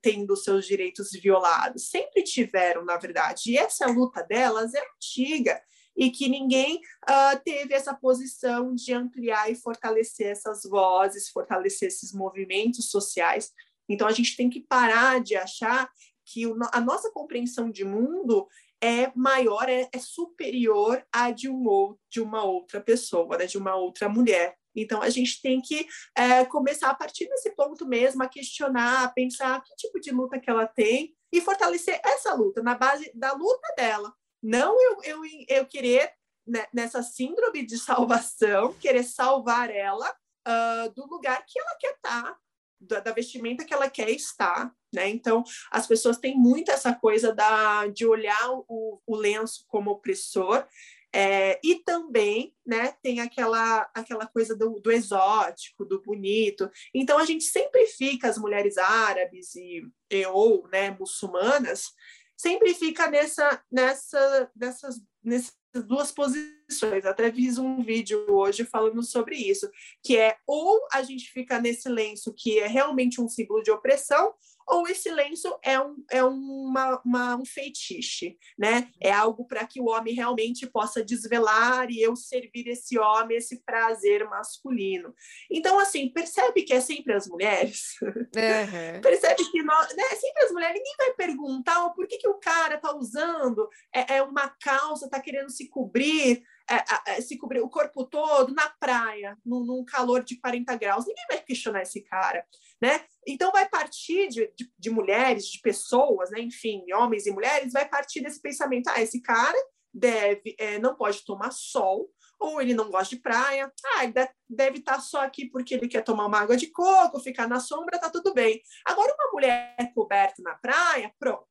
[0.00, 1.90] tendo seus direitos violados.
[1.90, 3.50] Sempre tiveram, na verdade.
[3.50, 5.60] E essa luta delas é antiga
[6.00, 12.14] e que ninguém uh, teve essa posição de ampliar e fortalecer essas vozes, fortalecer esses
[12.14, 13.52] movimentos sociais.
[13.86, 15.90] Então, a gente tem que parar de achar
[16.24, 18.48] que o, a nossa compreensão de mundo
[18.82, 23.76] é maior, é, é superior à de, um, de uma outra pessoa, né, de uma
[23.76, 24.56] outra mulher.
[24.74, 25.86] Então, a gente tem que
[26.16, 30.40] é, começar a partir desse ponto mesmo, a questionar, a pensar que tipo de luta
[30.40, 35.22] que ela tem e fortalecer essa luta, na base da luta dela, não eu, eu,
[35.48, 36.12] eu querer,
[36.46, 40.10] né, nessa síndrome de salvação, querer salvar ela
[40.46, 42.38] uh, do lugar que ela quer estar, tá,
[42.80, 45.08] da, da, vestimenta que ela quer estar, né?
[45.08, 50.66] Então, as pessoas têm muito essa coisa da, de olhar o, o lenço como opressor,
[51.12, 56.70] é, e também né, tem aquela, aquela coisa do, do, exótico, do bonito.
[56.94, 61.92] Então, a gente sempre fica, as mulheres árabes e, e ou né, muçulmanas,
[62.40, 65.54] sempre fica nessa, nessa, nessas, nessas
[65.86, 67.04] duas posições.
[67.04, 69.70] Até fiz um vídeo hoje falando sobre isso,
[70.02, 74.32] que é ou a gente fica nesse lenço que é realmente um símbolo de opressão,
[74.70, 78.26] ou esse lenço é um, é uma, uma um feitiço,
[78.58, 78.88] né?
[79.00, 83.62] É algo para que o homem realmente possa desvelar e eu servir esse homem esse
[83.64, 85.12] prazer masculino.
[85.50, 87.96] Então, assim, percebe que é sempre as mulheres?
[88.02, 89.00] Uhum.
[89.02, 90.76] percebe que nós, né, é sempre as mulheres.
[90.76, 95.10] Ninguém vai perguntar oh, por que, que o cara tá usando é, é uma calça,
[95.10, 99.84] tá querendo se cobrir é, é, se cobrir o corpo todo na praia, num, num,
[99.84, 101.04] calor de 40 graus.
[101.06, 102.46] Ninguém vai questionar esse cara,
[102.80, 103.04] né?
[103.26, 106.40] Então vai partir de, de, de, mulheres, de pessoas, né?
[106.40, 109.58] Enfim, homens e mulheres, vai partir desse pensamento: ah, esse cara
[109.92, 114.14] deve, é, não pode tomar sol, ou ele não gosta de praia, ah, ele
[114.48, 117.58] deve estar tá só aqui porque ele quer tomar uma água de coco, ficar na
[117.58, 118.62] sombra, tá tudo bem.
[118.86, 121.46] Agora, uma mulher coberta na praia, pronto.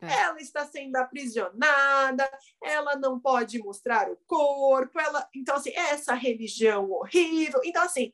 [0.00, 0.12] É.
[0.12, 2.30] Ela está sendo aprisionada,
[2.62, 5.28] ela não pode mostrar o corpo, ela.
[5.34, 7.60] Então, assim, essa religião horrível.
[7.64, 8.12] Então, assim,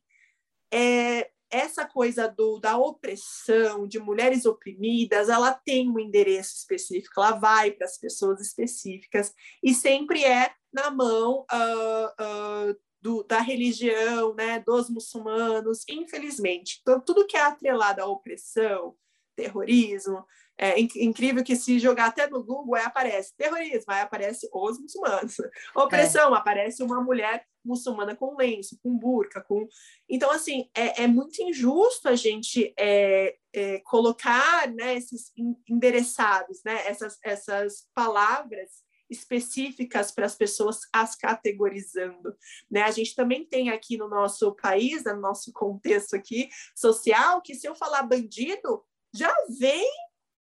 [0.73, 7.33] é, essa coisa do, da opressão, de mulheres oprimidas, ela tem um endereço específico, ela
[7.33, 14.35] vai para as pessoas específicas e sempre é na mão uh, uh, do, da religião,
[14.35, 16.79] né, dos muçulmanos, infelizmente.
[16.81, 18.97] Então, tudo que é atrelado à opressão,
[19.35, 20.25] terrorismo,
[20.59, 25.37] é incrível que se jogar até no Google, aí aparece terrorismo, aí aparece os muçulmanos.
[25.75, 26.39] Opressão, é.
[26.39, 29.67] aparece uma mulher muçulmana com lenço, com burca, com...
[30.09, 35.33] Então, assim, é, é muito injusto a gente é, é, colocar né, esses
[35.69, 42.35] endereçados, né, essas, essas palavras específicas para as pessoas as categorizando,
[42.71, 42.83] né?
[42.83, 47.69] A gente também tem aqui no nosso país, no nosso contexto aqui social, que se
[47.69, 48.83] eu falar bandido,
[49.15, 49.87] já vem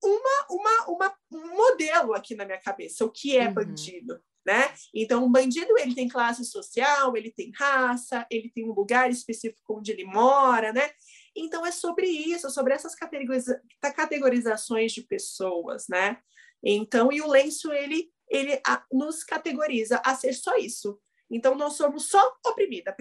[0.03, 3.53] uma, uma, uma, um modelo aqui na minha cabeça, o que é uhum.
[3.53, 4.19] bandido.
[4.45, 4.73] Né?
[4.95, 9.77] Então, um bandido ele tem classe social, ele tem raça, ele tem um lugar específico
[9.77, 10.89] onde ele mora, né?
[11.35, 13.61] Então é sobre isso, sobre essas categoriza
[13.95, 16.17] categorizações de pessoas, né?
[16.63, 21.73] Então, e o lenço ele ele a, nos categoriza a ser só isso, então, nós
[21.73, 22.95] somos só oprimida,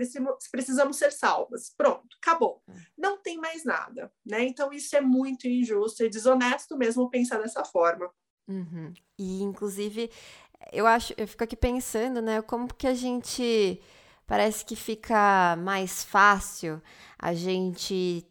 [0.50, 1.72] precisamos ser salvas.
[1.76, 2.62] Pronto, acabou.
[2.68, 2.72] É.
[2.96, 4.44] Não tem mais nada, né?
[4.44, 8.10] Então, isso é muito injusto e desonesto mesmo pensar dessa forma.
[8.46, 8.92] Uhum.
[9.18, 10.10] E, inclusive,
[10.72, 13.80] eu acho, eu fico aqui pensando, né, como que a gente
[14.26, 16.82] parece que fica mais fácil
[17.18, 18.26] a gente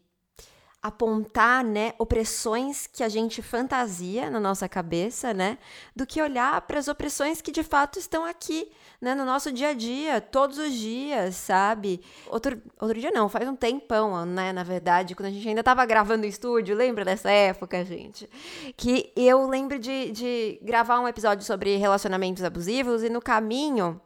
[0.88, 5.58] apontar, né, opressões que a gente fantasia na nossa cabeça, né,
[5.94, 8.70] do que olhar para as opressões que de fato estão aqui,
[9.00, 12.00] né, no nosso dia a dia, todos os dias, sabe?
[12.26, 15.86] Outro, outro dia não, faz um tempão, né, na verdade, quando a gente ainda estava
[15.86, 18.28] gravando o estúdio, lembra dessa época, gente?
[18.76, 24.00] Que eu lembro de, de gravar um episódio sobre relacionamentos abusivos e no caminho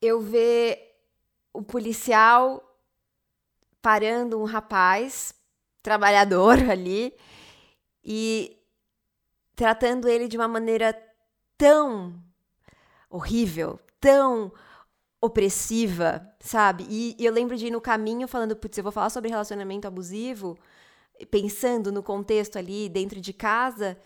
[0.00, 0.78] eu ver
[1.52, 2.69] o policial
[3.82, 5.34] parando um rapaz
[5.82, 7.14] trabalhador ali
[8.04, 8.56] e
[9.54, 10.96] tratando ele de uma maneira
[11.56, 12.14] tão
[13.10, 14.52] horrível, tão
[15.20, 16.86] opressiva, sabe?
[16.88, 19.86] E, e eu lembro de ir no caminho falando, putz, eu vou falar sobre relacionamento
[19.86, 20.58] abusivo,
[21.30, 23.98] pensando no contexto ali dentro de casa,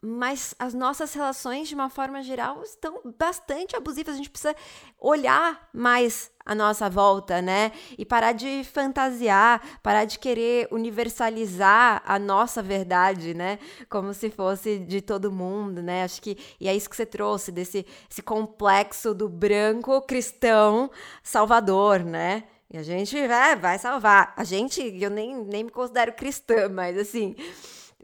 [0.00, 4.14] mas as nossas relações, de uma forma geral, estão bastante abusivas.
[4.14, 4.54] A gente precisa
[5.00, 7.72] olhar mais a nossa volta, né?
[7.98, 13.58] E parar de fantasiar, parar de querer universalizar a nossa verdade, né?
[13.90, 16.04] Como se fosse de todo mundo, né?
[16.04, 20.90] Acho que e é isso que você trouxe desse esse complexo do branco cristão
[21.22, 22.44] salvador, né?
[22.70, 24.34] E a gente é, vai salvar.
[24.36, 27.34] A gente, eu nem, nem me considero cristã, mas assim,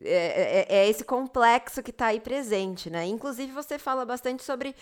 [0.04, 3.06] é, é, é, esse complexo que está aí presente, né?
[3.06, 4.74] Inclusive, você fala bastante sobre.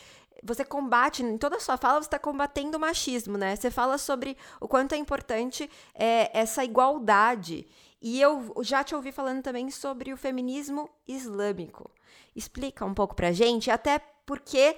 [0.43, 3.55] Você combate, em toda a sua fala, você está combatendo o machismo, né?
[3.55, 7.67] Você fala sobre o quanto é importante é, essa igualdade.
[8.01, 11.89] E eu já te ouvi falando também sobre o feminismo islâmico.
[12.35, 14.77] Explica um pouco pra gente, até porque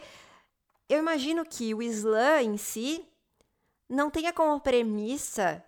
[0.88, 3.02] eu imagino que o Islã em si
[3.88, 5.64] não tenha como premissa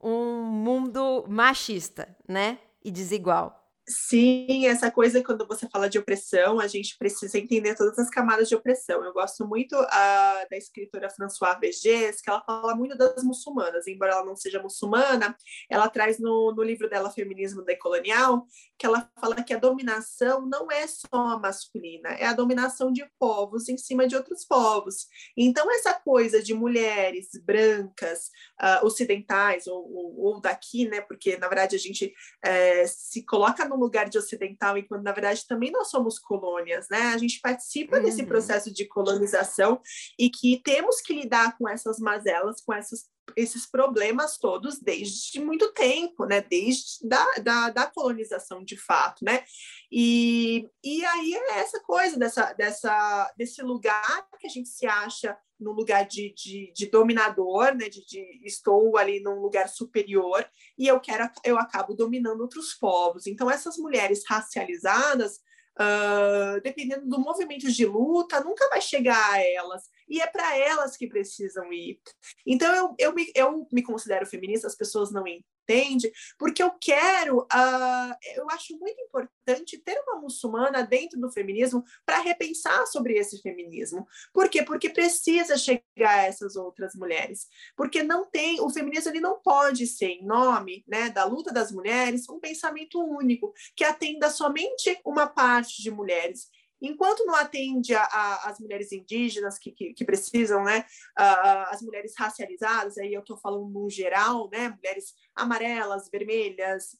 [0.00, 2.58] um mundo machista, né?
[2.82, 3.59] E desigual.
[3.90, 8.48] Sim, essa coisa quando você fala de opressão, a gente precisa entender todas as camadas
[8.48, 9.04] de opressão.
[9.04, 14.12] Eu gosto muito uh, da escritora Françoise Vergès, que ela fala muito das muçulmanas, embora
[14.12, 15.36] ela não seja muçulmana,
[15.68, 18.46] ela traz no, no livro dela Feminismo Decolonial,
[18.78, 23.68] que ela fala que a dominação não é só masculina, é a dominação de povos
[23.68, 25.08] em cima de outros povos.
[25.36, 28.30] Então, essa coisa de mulheres brancas,
[28.62, 33.64] uh, ocidentais ou, ou, ou, daqui, né, porque na verdade a gente uh, se coloca
[33.64, 37.12] no lugar de ocidental, enquanto na verdade também nós somos colônias, né?
[37.14, 38.02] A gente participa uhum.
[38.02, 39.80] desse processo de colonização
[40.18, 45.72] e que temos que lidar com essas mazelas, com essas esses problemas todos desde muito
[45.72, 46.40] tempo, né?
[46.40, 49.44] Desde da, da, da, colonização de fato, né?
[49.90, 55.36] E, e aí é essa coisa dessa, dessa, desse lugar que a gente se acha
[55.58, 57.88] no lugar de, de, de dominador, né?
[57.88, 63.26] De, de, estou ali num lugar superior e eu quero eu acabo dominando outros povos.
[63.26, 65.40] Então essas mulheres racializadas
[65.78, 69.88] Uh, dependendo do movimento de luta, nunca vai chegar a elas.
[70.08, 72.00] E é para elas que precisam ir.
[72.46, 75.26] Então, eu, eu, me, eu me considero feminista, as pessoas não
[75.70, 76.12] entende?
[76.38, 82.18] Porque eu quero, uh, eu acho muito importante ter uma muçulmana dentro do feminismo para
[82.18, 84.06] repensar sobre esse feminismo.
[84.32, 84.62] Por quê?
[84.62, 87.46] Porque precisa chegar a essas outras mulheres.
[87.76, 91.70] Porque não tem, o feminismo ele não pode ser, em nome né, da luta das
[91.70, 96.48] mulheres, um pensamento único, que atenda somente uma parte de mulheres
[96.80, 100.84] enquanto não atende a, a, as mulheres indígenas que, que, que precisam, né,
[101.16, 106.96] as mulheres racializadas, aí eu estou falando no geral, né, mulheres amarelas, vermelhas,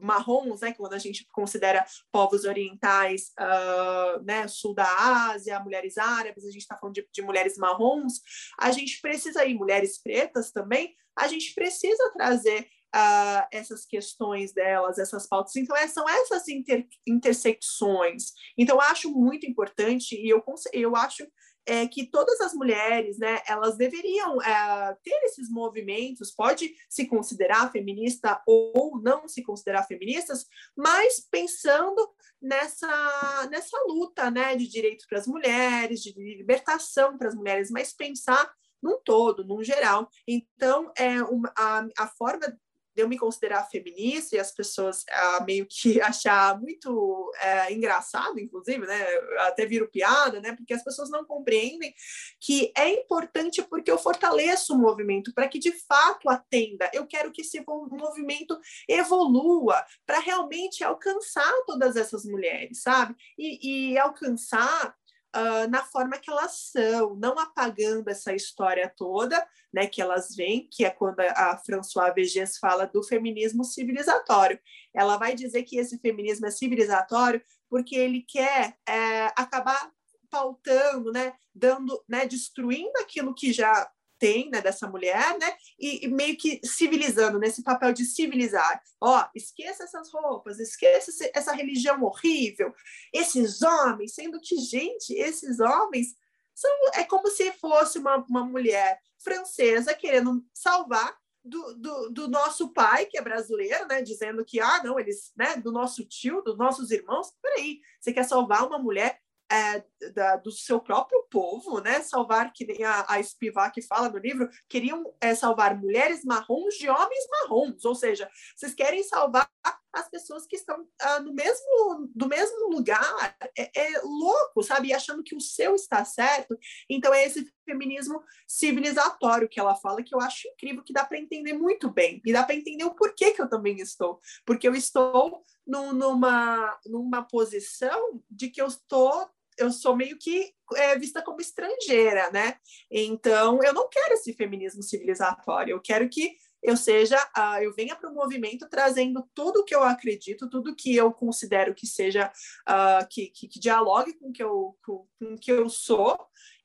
[0.00, 6.44] marrons, né, quando a gente considera povos orientais, uh, né, sul da Ásia, mulheres árabes,
[6.44, 8.20] a gente está falando de, de, mulheres marrons,
[8.58, 14.98] a gente precisa ir, mulheres pretas também, a gente precisa trazer uh, essas questões delas,
[14.98, 15.56] essas pautas.
[15.56, 18.32] Então, é, são essas inter, intersecções.
[18.56, 21.26] Então, eu acho muito importante e eu, eu acho
[21.66, 27.72] é, que todas as mulheres, né, elas deveriam é, ter esses movimentos, pode se considerar
[27.72, 30.46] feminista ou não se considerar feministas,
[30.76, 32.08] mas pensando
[32.40, 37.92] nessa, nessa luta, né, de direitos para as mulheres, de libertação para as mulheres, mas
[37.92, 38.48] pensar
[38.80, 40.08] num todo, num geral.
[40.28, 42.56] Então, é uma, a, a forma
[42.96, 48.40] de eu me considerar feminista e as pessoas uh, meio que achar muito uh, engraçado,
[48.40, 49.06] inclusive, né?
[49.40, 50.56] Até viro piada, né?
[50.56, 51.94] Porque as pessoas não compreendem
[52.40, 56.90] que é importante porque eu fortaleço o movimento para que de fato atenda.
[56.94, 63.14] Eu quero que esse movimento evolua para realmente alcançar todas essas mulheres, sabe?
[63.38, 64.96] E, e alcançar
[65.36, 70.66] uh, na forma que elas são, não apagando essa história toda, né, que elas vêm,
[70.70, 74.58] que é quando a Françoise Vergès fala do feminismo civilizatório.
[74.94, 79.90] Ela vai dizer que esse feminismo é civilizatório porque ele quer é, acabar
[80.30, 86.08] pautando, né, dando, né, destruindo aquilo que já tem, né, dessa mulher, né, e, e,
[86.08, 88.82] meio que civilizando, nesse papel de civilizar.
[89.00, 92.74] Ó, esqueça essas roupas, esqueça essa religião horrível,
[93.12, 96.14] esses homens, sendo que, gente, esses homens
[96.54, 102.72] são, é como se fosse uma, uma mulher francesa querendo salvar do, do, do, nosso
[102.72, 106.58] pai, que é brasileiro, né, dizendo que, ah, não, eles, né, do nosso tio, dos
[106.58, 112.00] nossos irmãos, peraí, você quer salvar uma mulher é, da, do seu próprio povo, né?
[112.02, 116.88] Salvar, que nem a, a Spivak fala no livro, queriam é, salvar mulheres marrons de
[116.88, 119.48] homens marrons, ou seja, vocês querem salvar
[119.96, 124.92] as pessoas que estão ah, no mesmo, do mesmo lugar, é, é, louco, sabe?
[124.92, 126.56] Achando que o seu está certo.
[126.88, 131.18] Então, é esse feminismo civilizatório que ela fala, que eu acho incrível, que dá para
[131.18, 132.20] entender muito bem.
[132.24, 134.20] E dá para entender o porquê que eu também estou.
[134.44, 139.28] Porque eu estou no, numa, numa posição de que eu estou
[139.58, 142.56] eu sou meio que é, vista como estrangeira, né?
[142.90, 147.94] Então, eu não quero esse feminismo civilizatório, eu quero que eu seja, uh, eu venha
[147.94, 152.32] para o movimento trazendo tudo que eu acredito, tudo que eu considero que seja,
[152.68, 156.18] uh, que, que, que, dialogue com o que eu, com, com que eu sou,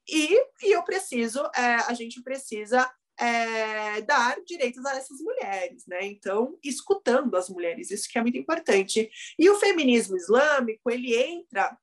[0.09, 6.03] e, e eu preciso, é, a gente precisa é, dar direitos a essas mulheres, né?
[6.03, 9.09] Então, escutando as mulheres, isso que é muito importante.
[9.37, 11.77] E o feminismo islâmico, ele entra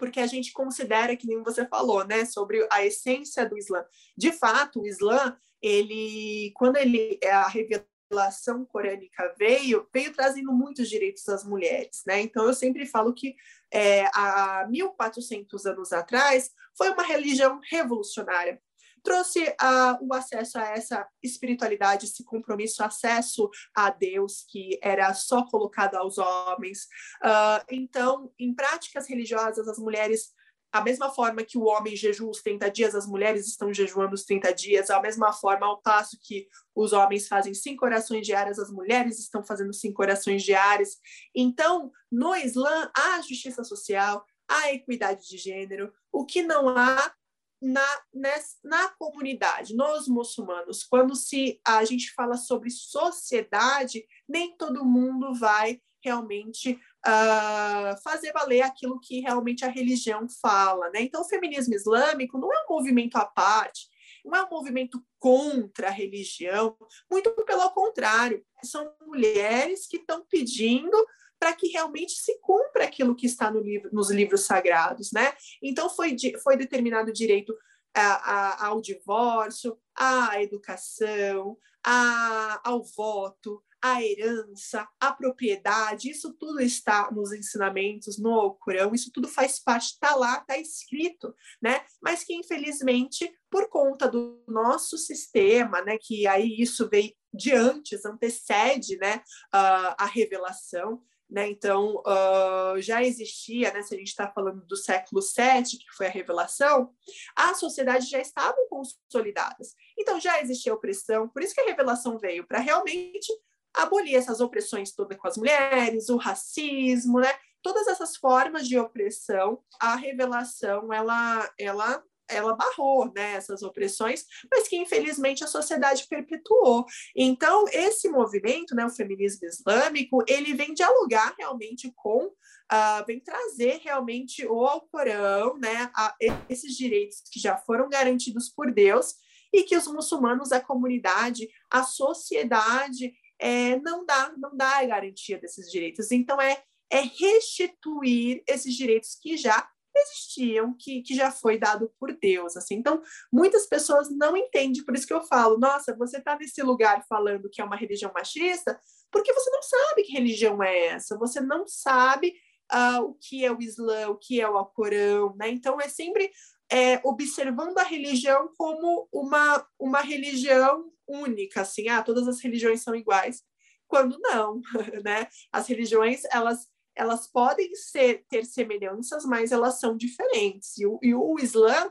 [0.00, 3.84] porque a gente considera, que nem você falou, né, sobre a essência do Islã.
[4.16, 11.28] De fato, o Islã, ele, quando ele a revelação corânica veio, veio trazendo muitos direitos
[11.28, 12.22] às mulheres, né?
[12.22, 13.36] Então eu sempre falo que
[13.70, 18.60] é, há 1400 anos atrás foi uma religião revolucionária
[19.02, 25.44] trouxe uh, o acesso a essa espiritualidade, esse compromisso, acesso a Deus que era só
[25.46, 26.84] colocado aos homens.
[27.22, 30.32] Uh, então, em práticas religiosas, as mulheres
[30.72, 34.24] a mesma forma que o homem jejua os 30 dias, as mulheres estão jejuando os
[34.24, 38.70] 30 dias, a mesma forma, ao passo que os homens fazem cinco orações diárias, as
[38.70, 40.96] mulheres estão fazendo cinco orações diárias.
[41.34, 47.12] Então, no Islã, há justiça social, há equidade de gênero, o que não há
[47.60, 54.84] na, nessa, na comunidade, nos muçulmanos, quando se a gente fala sobre sociedade, nem todo
[54.84, 56.72] mundo vai realmente
[57.06, 60.88] uh, fazer valer aquilo que realmente a religião fala.
[60.90, 61.02] Né?
[61.02, 63.88] Então, o feminismo islâmico não é um movimento à parte,
[64.24, 66.76] não é um movimento contra a religião,
[67.10, 70.96] muito pelo contrário, são mulheres que estão pedindo
[71.40, 75.32] para que realmente se cumpra aquilo que está no livro, nos livros sagrados, né?
[75.62, 77.56] Então foi, foi determinado direito
[77.94, 86.60] a, a, ao divórcio, à educação, a, ao voto, à herança, à propriedade, isso tudo
[86.60, 91.82] está nos ensinamentos, no Alcorão, isso tudo faz parte, está lá, está escrito, né?
[92.02, 98.04] Mas que infelizmente, por conta do nosso sistema, né, que aí isso veio de antes,
[98.04, 99.22] antecede, né,
[99.54, 101.48] uh, a revelação, né?
[101.48, 106.06] Então, uh, já existia, né, se a gente está falando do século VII, que foi
[106.06, 106.92] a revelação,
[107.36, 109.74] as sociedades já estavam consolidadas.
[109.98, 113.32] Então, já existia opressão, por isso que a revelação veio, para realmente
[113.72, 117.32] abolir essas opressões todas com as mulheres, o racismo, né?
[117.62, 124.68] Todas essas formas de opressão, a revelação, ela, ela ela barrou né, essas opressões, mas
[124.68, 126.84] que infelizmente a sociedade perpetuou.
[127.14, 133.80] Então, esse movimento, né, o feminismo islâmico, ele vem dialogar realmente com, uh, vem trazer
[133.82, 136.14] realmente o Alcorão, né, a,
[136.48, 139.14] esses direitos que já foram garantidos por Deus
[139.52, 145.38] e que os muçulmanos, a comunidade, a sociedade é, não dá, não dá a garantia
[145.38, 146.12] desses direitos.
[146.12, 149.66] Então, é, é restituir esses direitos que já
[150.00, 152.76] existiam, que, que já foi dado por Deus, assim.
[152.76, 157.04] Então, muitas pessoas não entendem, por isso que eu falo, nossa, você está nesse lugar
[157.08, 158.80] falando que é uma religião machista,
[159.10, 162.34] porque você não sabe que religião é essa, você não sabe
[162.72, 165.48] uh, o que é o Islã, o que é o Alcorão, né?
[165.48, 166.30] Então, é sempre
[166.70, 172.94] é, observando a religião como uma, uma religião única, assim, ah, todas as religiões são
[172.94, 173.42] iguais,
[173.88, 174.60] quando não,
[175.04, 175.26] né?
[175.52, 176.68] As religiões, elas
[177.00, 180.76] elas podem ser, ter semelhanças, mas elas são diferentes.
[180.76, 181.90] E o, e o Islã,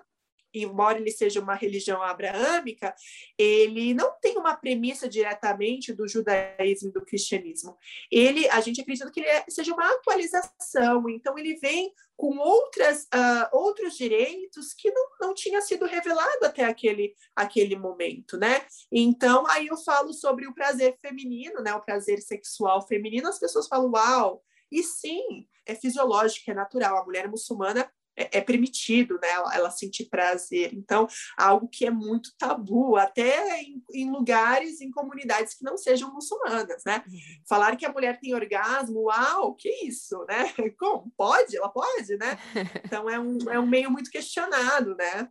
[0.54, 2.94] embora ele seja uma religião abraâmica,
[3.36, 7.76] ele não tem uma premissa diretamente do judaísmo e do cristianismo.
[8.12, 13.06] Ele, a gente acredita que ele é, seja uma atualização, então ele vem com outras,
[13.06, 18.64] uh, outros direitos que não, não tinha sido revelado até aquele, aquele momento, né?
[18.92, 21.74] Então, aí eu falo sobre o prazer feminino, né?
[21.74, 26.98] O prazer sexual feminino, as pessoas falam, uau, e sim, é fisiológico, é natural.
[26.98, 27.90] A mulher muçulmana
[28.20, 30.74] é, é permitido né, ela, ela, sentir prazer.
[30.74, 31.08] Então,
[31.38, 36.84] algo que é muito tabu, até em, em, lugares, em comunidades que não sejam muçulmanas,
[36.86, 37.02] né?
[37.08, 37.20] Uhum.
[37.48, 40.54] Falar que a mulher tem orgasmo, uau, que isso, né?
[40.78, 41.12] Como?
[41.16, 41.56] Pode?
[41.56, 42.38] Ela pode, né?
[42.90, 45.30] Então, é um, é um meio muito questionado, né?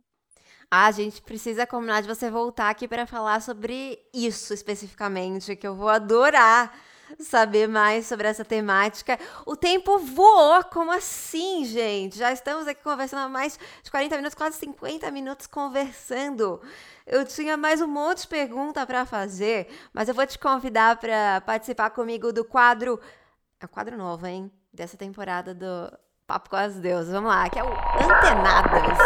[0.71, 5.67] Ah, a gente precisa combinar de você voltar aqui para falar sobre isso especificamente, que
[5.67, 6.73] eu vou adorar
[7.19, 9.17] saber mais sobre essa temática.
[9.45, 12.17] O tempo voou, como assim, gente?
[12.17, 16.61] Já estamos aqui conversando há mais de 40 minutos, quase 50 minutos conversando.
[17.05, 21.41] Eu tinha mais um monte de pergunta para fazer, mas eu vou te convidar para
[21.41, 22.99] participar comigo do quadro
[23.59, 24.51] É o quadro novo, hein?
[24.71, 25.91] Dessa temporada do
[26.27, 27.11] Papo com as Deusas.
[27.11, 28.97] Vamos lá, que é o Antenadas.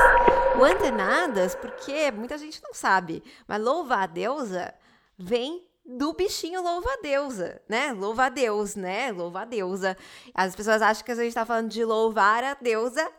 [0.60, 4.74] O Antenadas, porque muita gente não sabe, mas louva a deusa
[5.18, 7.92] vem do bichinho louva a deusa, né?
[7.92, 9.12] Louva a Deus, né?
[9.12, 9.98] Louva a deusa.
[10.34, 13.12] As pessoas acham que a gente tá falando de louvar a deusa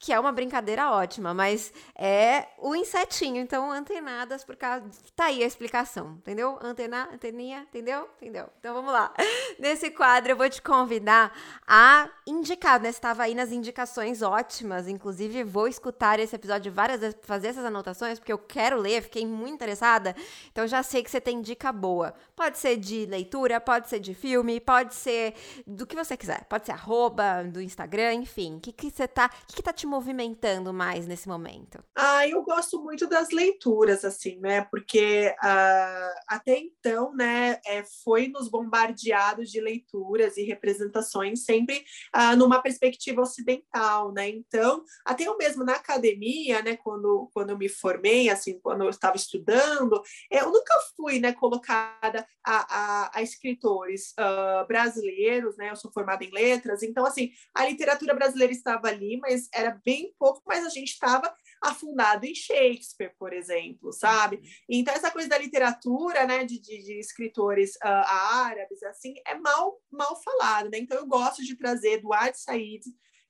[0.00, 4.88] que é uma brincadeira ótima, mas é o insetinho, então antenadas por causa.
[5.14, 6.58] Tá aí a explicação, entendeu?
[6.62, 8.08] Antena, anteninha, entendeu?
[8.16, 8.48] Entendeu?
[8.58, 9.12] Então vamos lá.
[9.60, 11.30] Nesse quadro eu vou te convidar
[11.68, 12.88] a indicar, né?
[12.88, 18.18] Estava aí nas indicações ótimas, inclusive vou escutar esse episódio várias vezes, fazer essas anotações,
[18.18, 20.16] porque eu quero ler, fiquei muito interessada,
[20.50, 22.14] então já sei que você tem dica boa.
[22.34, 25.34] Pode ser de leitura, pode ser de filme, pode ser
[25.66, 28.56] do que você quiser, pode ser arroba, do Instagram, enfim.
[28.56, 29.26] O que, que você tá.
[29.26, 31.82] O que, que tá te movimentando mais nesse momento?
[31.94, 34.62] Ah, eu gosto muito das leituras, assim, né?
[34.70, 41.84] Porque uh, até então, né, é, foi nos bombardeados de leituras e representações sempre
[42.14, 44.28] uh, numa perspectiva ocidental, né?
[44.28, 48.90] Então, até eu mesmo na academia, né, quando, quando eu me formei, assim, quando eu
[48.90, 55.70] estava estudando, eu nunca fui, né, colocada a, a, a escritores uh, brasileiros, né?
[55.70, 60.14] Eu sou formada em letras, então, assim, a literatura brasileira estava ali, mas era bem
[60.18, 64.36] pouco, mas a gente estava afundado em Shakespeare, por exemplo, sabe?
[64.36, 64.42] Uhum.
[64.68, 69.78] Então, essa coisa da literatura, né, de, de, de escritores uh, árabes, assim, é mal,
[69.90, 70.78] mal falado, né?
[70.78, 72.82] Então, eu gosto de trazer Eduardo Said,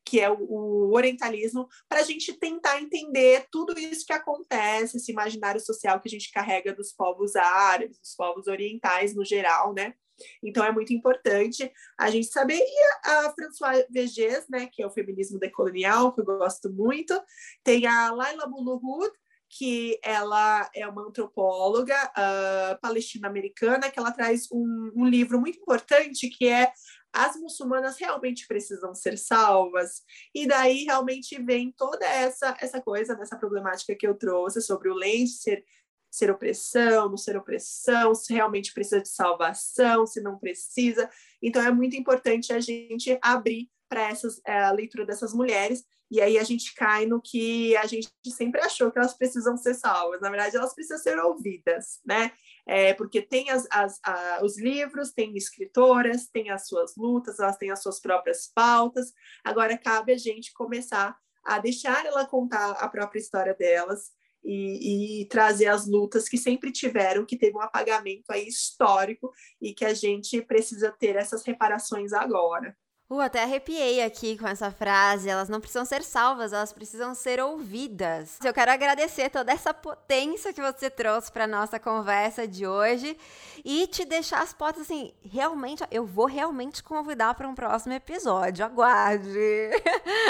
[0.05, 5.13] que é o, o orientalismo, para a gente tentar entender tudo isso que acontece, esse
[5.13, 9.95] imaginário social que a gente carrega dos povos árabes, dos povos orientais no geral, né?
[10.43, 12.59] Então é muito importante a gente saber.
[12.59, 17.21] E a, a François Vergès, né, que é o feminismo decolonial, que eu gosto muito,
[17.63, 19.11] tem a Laila Mulluhud,
[19.51, 26.29] que ela é uma antropóloga uh, palestina-americana, que ela traz um, um livro muito importante
[26.29, 26.73] que é
[27.13, 30.03] as muçulmanas realmente precisam ser salvas.
[30.33, 34.95] E daí realmente vem toda essa essa coisa, dessa problemática que eu trouxe sobre o
[34.95, 35.65] lente ser
[36.11, 41.09] ser opressão, não ser opressão, se realmente precisa de salvação, se não precisa.
[41.43, 46.21] Então é muito importante a gente abrir para essas é, a leitura dessas mulheres e
[46.21, 50.21] aí a gente cai no que a gente sempre achou que elas precisam ser salvas.
[50.21, 52.33] Na verdade, elas precisam ser ouvidas, né?
[52.67, 57.57] É, porque tem as, as, a, os livros, tem escritoras, tem as suas lutas, elas
[57.57, 59.13] têm as suas próprias pautas.
[59.45, 64.11] Agora cabe a gente começar a deixar ela contar a própria história delas,
[64.45, 69.75] e, e, trazer as lutas que sempre tiveram, que teve um apagamento aí histórico e
[69.75, 72.77] que a gente precisa ter essas reparações agora.
[73.11, 75.29] Uh, até arrepiei aqui com essa frase.
[75.29, 78.39] Elas não precisam ser salvas, elas precisam ser ouvidas.
[78.45, 83.19] Eu quero agradecer toda essa potência que você trouxe para nossa conversa de hoje
[83.65, 85.13] e te deixar as portas assim.
[85.25, 88.65] Realmente, eu vou realmente convidar para um próximo episódio.
[88.65, 89.71] Aguarde.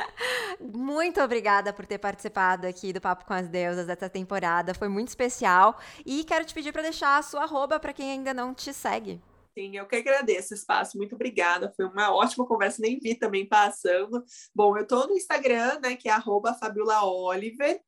[0.59, 4.73] muito obrigada por ter participado aqui do Papo com as Deusas dessa temporada.
[4.73, 8.33] Foi muito especial e quero te pedir para deixar a sua arroba para quem ainda
[8.33, 9.21] não te segue.
[9.53, 11.73] Sim, eu que agradeço o espaço, muito obrigada.
[11.77, 14.25] Foi uma ótima conversa, nem vi também passando.
[14.55, 17.81] Bom, eu estou no Instagram, né, que é arroba Fabiola Oliver.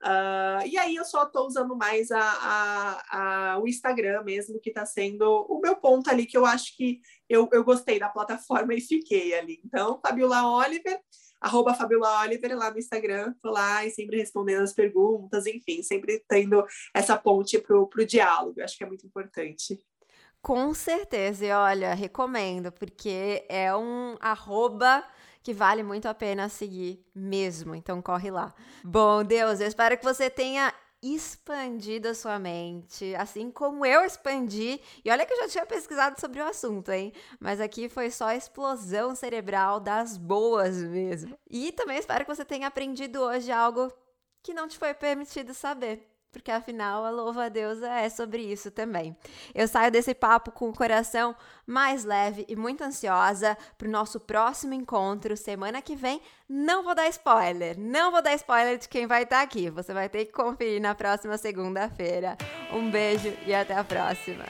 [0.00, 4.70] Uh, e aí eu só estou usando mais a, a, a, o Instagram mesmo, que
[4.70, 8.74] está sendo o meu ponto ali, que eu acho que eu, eu gostei da plataforma
[8.74, 9.60] e fiquei ali.
[9.64, 11.00] Então, Fabiola Oliver,
[11.40, 16.24] arroba Fabiola Oliver lá no Instagram, tô lá e sempre respondendo as perguntas, enfim, sempre
[16.28, 16.64] tendo
[16.94, 19.76] essa ponte para o diálogo, eu acho que é muito importante.
[20.40, 25.04] Com certeza, e olha, recomendo, porque é um arroba
[25.42, 28.54] que vale muito a pena seguir mesmo, então corre lá.
[28.84, 30.72] Bom, Deus, eu espero que você tenha
[31.02, 34.80] expandido a sua mente, assim como eu expandi.
[35.04, 37.12] E olha que eu já tinha pesquisado sobre o assunto, hein?
[37.38, 41.38] Mas aqui foi só explosão cerebral das boas mesmo.
[41.48, 43.92] E também espero que você tenha aprendido hoje algo
[44.42, 48.70] que não te foi permitido saber porque afinal a louva a deusa é sobre isso
[48.70, 49.16] também.
[49.54, 51.34] Eu saio desse papo com o coração
[51.66, 56.20] mais leve e muito ansiosa para o nosso próximo encontro semana que vem.
[56.48, 59.70] Não vou dar spoiler, não vou dar spoiler de quem vai estar aqui.
[59.70, 62.36] Você vai ter que conferir na próxima segunda-feira.
[62.72, 64.44] Um beijo e até a próxima.